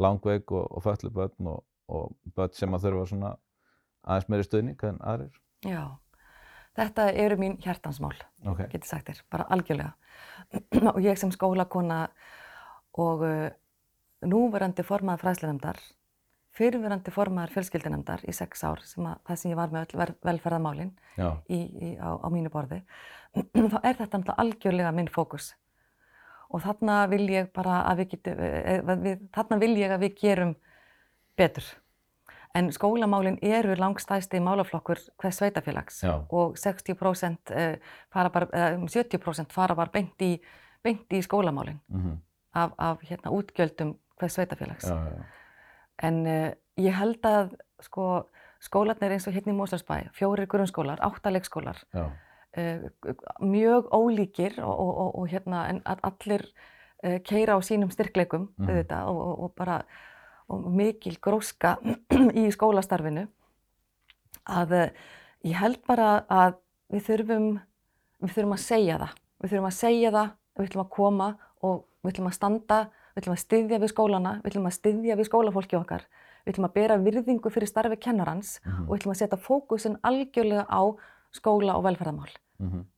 langveik 0.00 0.52
og, 0.52 0.66
og 0.70 0.84
föllu 0.84 1.12
börn 1.12 1.52
og, 1.52 1.64
og 1.92 2.12
börn 2.36 2.54
sem 2.56 2.74
að 2.74 2.88
þurfa 2.88 3.08
svona 3.12 3.32
aðeins 4.02 4.30
meiri 4.32 4.46
stuðning 4.46 4.84
en 4.88 5.00
aðrir. 5.06 5.40
Já, 5.68 5.82
þetta 6.78 7.08
eru 7.24 7.38
mín 7.40 7.58
hjartansmál, 7.62 8.14
Ok, 8.42 8.64
getið 8.72 8.88
sagt 8.88 9.10
þér, 9.10 9.24
bara 9.32 9.48
algjörlega. 9.54 9.92
og 10.94 11.00
ég 11.04 11.20
sem 11.20 11.32
skólakona 11.34 12.06
og 13.00 13.24
uh, 13.26 13.50
núverandi 14.28 14.84
formaður 14.86 15.26
fræðslunemdar, 15.26 15.80
fyrirverandi 16.56 17.12
formaður 17.14 17.54
fjölskyldinemdar 17.56 18.24
í 18.28 18.34
sex 18.36 18.62
ár, 18.66 18.82
sem 18.84 19.06
að, 19.08 19.20
það 19.28 19.40
sem 19.40 19.52
ég 19.52 19.58
var 19.58 19.72
með 19.72 19.84
öll 19.86 20.00
í, 21.56 21.90
á, 21.96 22.10
á 22.20 22.28
mínu 22.32 22.52
borði, 22.52 22.82
þá 23.72 23.78
er 23.80 23.96
þetta 24.00 24.20
náttúrulega 24.20 24.40
algjörlega 24.44 24.94
minn 24.96 25.12
fókus. 25.12 25.52
Og 26.52 26.60
þarna 26.60 27.06
vil 27.08 27.24
ég 27.32 27.48
bara 27.56 27.80
að 27.88 28.02
við 28.02 28.10
getum, 28.16 28.42
eh, 28.44 28.82
við, 29.06 29.22
þarna 29.32 29.60
vil 29.62 29.72
ég 29.80 29.94
að 29.94 30.04
við 30.04 30.18
gerum 30.20 30.56
betur. 31.40 31.70
En 32.52 32.68
skólamálin 32.68 33.38
eru 33.40 33.72
langstæsti 33.80 34.36
málaflokkur 34.44 35.00
hvers 35.22 35.38
sveitafélags 35.40 36.02
Já. 36.04 36.18
og 36.28 36.58
60% 36.60 37.54
eh, 37.56 37.78
fara 38.12 38.28
bara, 38.28 38.50
eða 38.52 38.74
um 38.76 38.84
70% 38.92 39.56
fara 39.56 39.76
bara 39.78 39.88
beint 39.94 40.20
í, 40.20 40.34
beint 40.84 41.16
í 41.16 41.22
skólamálin 41.24 41.80
mhm, 41.88 42.18
af, 42.52 42.74
af 42.76 43.06
hérna, 43.08 43.32
útgjöldum 43.32 43.96
hvers 44.20 44.36
sveitafélags. 44.36 44.84
já, 44.84 44.98
já, 45.08 45.24
En 46.02 46.20
uh, 46.26 46.50
ég 46.80 46.94
held 46.98 47.24
að 47.28 47.54
sko, 47.82 48.06
skólarnir 48.62 49.14
eins 49.14 49.26
og 49.30 49.34
hérna 49.36 49.52
í 49.54 49.56
Mósarsbæ, 49.58 49.96
fjórir 50.16 50.48
grunnskólar, 50.50 51.00
átta 51.02 51.30
leikskólar, 51.30 51.78
já, 51.94 52.06
uh, 52.58 52.86
mjög 53.40 53.90
ólíkir 53.94 54.58
og, 54.62 54.72
og, 54.72 54.92
og, 55.04 55.10
og 55.22 55.28
hérna, 55.32 55.64
allir 56.02 56.46
uh, 57.04 57.18
keira 57.26 57.54
á 57.54 57.60
sínum 57.62 57.90
styrkleikum 57.94 58.48
Mhm. 58.58 58.68
auðvitað, 58.68 59.08
og, 59.08 59.44
og, 59.46 59.54
bara 59.56 59.82
og 60.52 60.66
mikil 60.74 61.16
gróska 61.22 61.76
í 62.42 62.48
skólastarfinu 62.52 63.28
að 64.50 64.90
ég 65.46 65.54
held 65.56 65.78
bara 65.86 66.24
að 66.28 66.58
við 66.92 67.06
þurfum, 67.06 67.46
við 68.20 68.34
þurfum 68.34 68.56
að 68.56 68.64
segja 68.66 68.98
það. 68.98 69.14
Við 69.42 69.52
þurfum 69.52 69.68
að 69.70 69.76
segja 69.78 70.10
það, 70.12 70.32
við 70.58 70.66
ætlum 70.66 70.82
að 70.84 70.90
koma 70.96 71.28
og 71.62 71.78
við 72.02 72.12
ætlum 72.12 72.28
að 72.28 72.36
standa, 72.36 72.78
við 73.12 73.22
ætlum 73.22 73.36
að 73.36 73.42
styðja 73.44 73.80
við 73.82 73.92
skólana, 73.92 74.34
við 74.42 74.52
ætlum 74.52 74.68
að 74.68 74.76
styðja 74.78 75.16
við 75.18 75.28
skólafólki 75.28 75.78
okkar, 75.78 76.06
við 76.44 76.54
ætlum 76.54 76.68
að 76.68 76.74
bera 76.78 76.98
virðingu 77.02 77.52
fyrir 77.52 77.70
starfi 77.70 77.98
kennarans 78.00 78.56
mhm, 78.64 78.86
og 78.86 78.94
við 78.94 79.00
ætlum 79.00 79.14
að 79.14 79.20
setja 79.22 79.40
fókusin 79.46 79.98
algjörlega 80.02 80.66
á 80.68 80.82
skóla 81.32 81.76
og 81.78 81.86
velferðarmál. 81.88 82.32
mhm, 82.58 82.88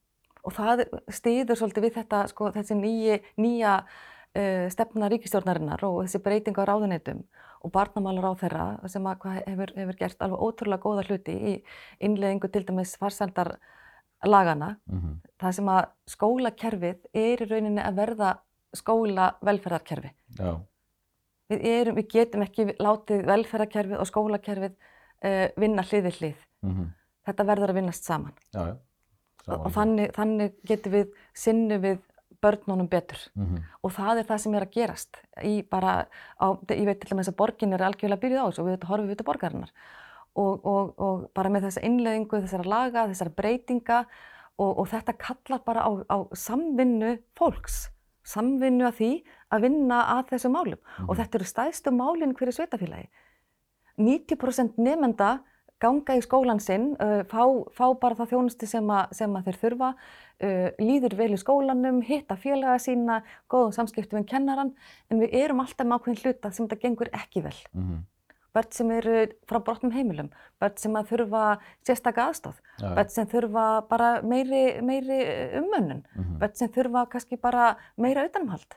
Og 0.44 0.52
það 0.52 0.82
stýður 1.08 1.56
svolítið 1.56 1.86
við 1.86 1.94
þetta, 1.94 2.18
sko, 2.28 2.50
þessi 2.52 2.74
nýja, 2.76 3.14
nýja 3.40 3.78
uh, 3.80 4.66
stefna 4.68 5.08
ríkistjórnarinnar 5.08 5.80
og 5.88 6.02
þessi 6.02 6.20
breyting 6.20 6.58
á 6.60 6.68
ráðuneytum 6.68 7.22
og 7.64 7.72
barnamálar 7.72 8.26
á 8.28 8.32
þeirra 8.42 8.66
sem 8.92 9.06
að, 9.08 9.24
hefur, 9.46 9.72
hefur 9.78 9.96
gert 10.02 10.20
alveg 10.20 10.42
ótrúlega 10.44 10.84
góða 10.84 11.06
hluti 11.08 11.32
í 11.32 11.54
innleðingu 12.04 12.50
til 12.52 12.66
dæmis 12.68 12.92
farsældar 13.00 13.54
lagana. 14.24 14.76
mhm, 14.90 15.22
Það 15.40 15.56
sem 15.58 15.70
að 15.72 15.84
skólakerfið 16.12 17.08
er 17.14 17.44
í 17.44 17.48
rauninni 17.48 17.80
að 17.80 18.02
verða 18.02 18.34
skóla 18.78 19.32
velferðarkerfi. 19.44 20.10
já, 20.38 20.54
Við, 21.52 21.60
erum, 21.68 21.96
við 21.98 22.06
getum 22.14 22.42
ekki 22.46 22.64
látið 22.80 23.26
velferðarkerfið 23.28 24.00
og 24.00 24.08
skólakerfið 24.08 24.72
uh, 24.72 25.46
vinna 25.60 25.84
hlið 25.84 26.06
við 26.08 26.20
hlið. 26.20 26.42
mhm, 26.64 26.90
Þetta 27.24 27.44
verður 27.48 27.70
að 27.72 27.78
vinnast 27.80 28.04
saman. 28.04 28.34
já, 28.54 28.62
já. 28.66 28.76
og 29.54 29.70
þannig, 29.72 30.10
þannig 30.16 30.54
getum 30.68 30.92
við 30.92 31.14
sinni 31.34 31.78
við 31.80 31.98
börnunum 32.44 32.88
betur 32.92 33.20
mhm, 33.34 33.62
og 33.82 33.92
það 33.96 34.18
er 34.20 34.26
það 34.28 34.40
sem 34.42 34.54
er 34.54 34.64
að 34.66 34.74
gerast 34.74 35.20
í 35.44 35.52
bara, 35.62 35.94
á, 36.36 36.46
ég 36.76 36.84
veit 36.84 37.00
til 37.00 37.10
dæmis 37.14 37.30
að 37.30 37.36
borgin 37.40 37.72
er 37.72 37.84
algjörlega 37.86 38.20
byrjuð 38.20 38.40
á 38.44 38.46
þessu 38.50 38.60
og 38.64 38.68
við 38.68 38.84
horfum 38.90 39.08
við 39.08 39.20
til 39.20 39.26
borgarinnar 39.28 39.72
og, 40.34 40.66
og, 40.66 40.92
og 40.98 41.24
bara 41.36 41.48
með 41.52 41.68
þessa 41.68 41.84
innleðingu, 41.86 42.40
þessara 42.42 42.68
laga, 42.68 43.06
þessara 43.08 43.32
breytinga 43.38 44.00
og, 44.58 44.70
og 44.82 44.88
þetta 44.90 45.14
kallar 45.20 45.62
bara 45.64 45.86
á, 45.88 45.90
á 46.10 46.16
samvinnu 46.36 47.14
fólks, 47.38 47.88
samvinnu 48.24 48.86
að 48.88 49.00
því 49.00 49.10
að 49.54 49.66
vinna 49.68 50.02
að 50.18 50.34
þessu 50.34 50.50
málum 50.52 50.78
og 50.80 51.10
mhm. 51.10 51.18
þetta 51.20 51.40
eru 51.40 51.50
stæðstu 51.50 51.94
málinn 51.94 52.36
hverju 52.36 52.56
sveitafélagi. 52.58 53.08
90% 54.00 54.80
nefnda 54.82 55.32
ganga 55.82 56.16
í 56.16 56.22
skólan 56.24 56.62
sinn, 56.62 56.94
uh, 57.02 57.22
fá, 57.28 57.44
fá 57.74 57.84
bara 58.00 58.16
það 58.18 58.32
þjónusti 58.32 58.68
sem, 58.70 58.90
að- 58.90 59.12
sem 59.18 59.36
að 59.36 59.48
þeir 59.48 59.58
þurfa, 59.62 59.90
uh, 60.46 60.68
líður 60.80 61.16
vel 61.18 61.30
í 61.34 61.40
skólanum, 61.40 62.00
hitta 62.06 62.36
félaga 62.40 62.78
sína, 62.80 63.20
góðum 63.50 63.74
samskiptum 63.76 64.22
við 64.22 64.30
kennaran, 64.32 64.72
en 65.10 65.20
við 65.20 65.34
erum 65.42 65.60
alltaf 65.60 65.86
með 65.86 65.98
ákveðin 65.98 66.22
hluta 66.22 66.52
sem 66.52 66.68
þetta 66.68 66.82
gengur 66.86 67.12
ekki 67.12 67.44
vel. 67.44 67.56
mhm. 67.74 68.02
Börn 68.54 68.70
sem 68.70 68.90
eru 68.94 69.14
frá 69.50 69.58
brotnum 69.66 69.90
heimilum, 69.90 70.28
börn 70.62 70.76
sem 70.78 70.94
að 70.94 71.08
þurfa 71.10 71.42
sérstaka 71.86 72.28
aðstóð, 72.30 72.60
Já, 72.78 72.84
já, 72.86 72.94
börn 72.94 73.08
sem 73.10 73.26
þurfa 73.32 73.64
bara 73.90 74.10
meiri, 74.22 74.60
meiri 74.86 75.18
ummönnun, 75.60 76.04
mhm, 76.14 76.38
börn 76.38 76.54
sem 76.54 76.68
þurfa 76.68 77.02
kannski 77.10 77.36
bara 77.40 77.76
meira 77.98 78.22
utanumhald, 78.28 78.76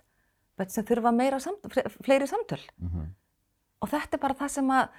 börn 0.58 0.70
sem 0.74 0.84
þurfa 0.84 1.14
meira 1.14 1.40
samt, 1.40 1.62
fleiri 2.04 2.26
samtöl. 2.28 2.64
mhm. 2.82 3.06
Og 3.82 3.90
þetta 3.90 4.18
er 4.18 4.20
bara 4.20 4.34
það 4.34 4.50
sem 4.50 4.68
að 4.74 4.90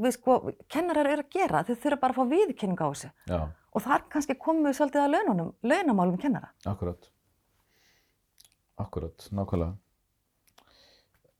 við 0.00 0.12
sko, 0.16 0.52
kennarar 0.72 1.06
eru 1.06 1.22
að 1.22 1.30
gera, 1.30 1.60
þau 1.68 1.74
þurfa 1.76 2.00
bara 2.00 2.14
að 2.14 2.16
fá 2.16 2.30
viðkynningu 2.32 2.80
á 2.80 2.90
þessu. 2.90 3.10
Já, 3.28 3.40
Og 3.72 3.82
þar 3.84 4.02
kannski 4.10 4.34
komum 4.34 4.64
við 4.66 4.78
svolítið 4.80 5.04
að 5.04 5.52
launamálum 5.62 6.16
kennara. 6.18 6.48
akkurat. 6.66 7.10
Akkurat, 8.80 9.28
nákvæmlega. 9.30 9.76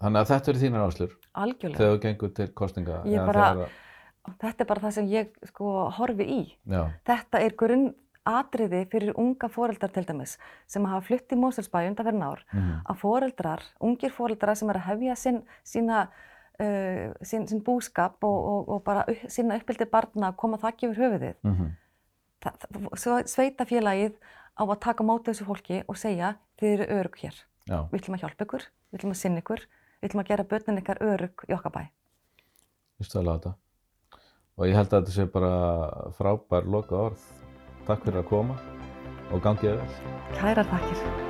Þannig 0.00 0.20
að 0.22 0.30
þetta 0.32 0.48
eru 0.52 0.60
þínar 0.62 0.84
áslur 0.88 1.10
Algjörlega. 1.44 1.78
þegar 1.78 1.96
þú 1.96 2.02
gengur 2.06 2.34
til 2.34 2.48
kostinga. 2.56 3.00
Bara- 3.26 3.54
þegar- 3.54 3.78
Þetta 4.40 4.60
er 4.60 4.66
bara 4.68 4.80
það 4.80 4.92
sem 4.92 5.06
ég 5.08 5.28
sko 5.48 5.90
horfi 5.96 6.24
í. 6.28 6.40
Já, 6.68 6.82
Þetta 7.08 7.40
er 7.40 7.50
grunn 7.56 7.94
atriði 8.26 8.82
fyrir 8.92 9.14
unga 9.18 9.48
foreldrar 9.48 9.90
til 9.92 10.04
dæmis 10.04 10.36
sem 10.68 10.84
hafa 10.84 11.00
flutt 11.06 11.32
í 11.32 11.36
Moselsbæ 11.40 11.86
undanferðin 11.88 12.22
ár 12.22 12.42
mhm, 12.52 12.82
að 12.86 12.98
foreldrar, 13.00 13.62
ungir 13.80 14.12
foreldrar 14.12 14.54
sem 14.56 14.68
eru 14.70 14.78
að 14.78 14.88
hefja 14.90 15.16
sin, 15.16 15.42
sína, 15.64 16.02
uh, 16.60 17.14
sín, 17.24 17.46
sín 17.48 17.62
búskap 17.64 18.20
og, 18.22 18.38
og, 18.52 18.68
og 18.68 18.84
bara 18.84 19.04
upp, 19.08 19.24
sína 19.32 19.56
uppbyldi 19.58 19.88
barna 19.90 20.30
að 20.30 20.36
koma 20.36 20.58
þakki 20.60 20.90
yfir 20.90 21.00
höfuðið. 21.06 21.34
mhm, 21.42 21.70
Það, 22.40 22.54
það, 22.60 22.86
svo 22.96 23.16
sveitafélagið 23.28 24.14
á 24.56 24.62
að 24.64 24.78
taka 24.80 25.04
á 25.04 25.08
móti 25.08 25.28
þessu 25.32 25.44
fólki 25.48 25.82
og 25.88 25.96
segja 26.00 26.34
þið 26.60 26.70
eru 26.76 26.86
örug 27.00 27.16
hér. 27.24 27.34
já, 27.68 27.78
Við 27.90 28.00
ætlum 28.00 28.16
að 28.16 28.22
hjálpa 28.24 28.44
ykkur, 28.46 28.64
við 28.92 29.00
ætlum 29.00 29.12
að 29.16 29.20
sinna 29.20 29.40
ykkur, 29.42 29.64
við 30.00 30.10
ætlum 30.10 30.22
að 30.24 30.30
gera 30.32 30.48
börnin 30.52 30.80
ykkar 30.80 31.02
örug 31.04 31.44
í 31.48 31.56
okkar 31.56 31.74
bæ. 31.76 31.82
stöðla 33.04 33.36
þetta. 33.38 33.54
Og 34.60 34.68
ég 34.68 34.76
held 34.76 34.92
að 34.92 35.00
þetta 35.00 35.16
sé 35.16 35.26
bara 35.32 35.52
frábær 36.18 36.68
loka 36.68 36.96
orð. 37.08 37.26
Takk 37.88 38.04
fyrir 38.04 38.22
að 38.22 38.30
koma 38.32 38.60
og 39.30 39.44
gangið 39.44 39.80
vel. 39.80 40.14
Kærar 40.40 40.68
þakkir. 40.72 41.29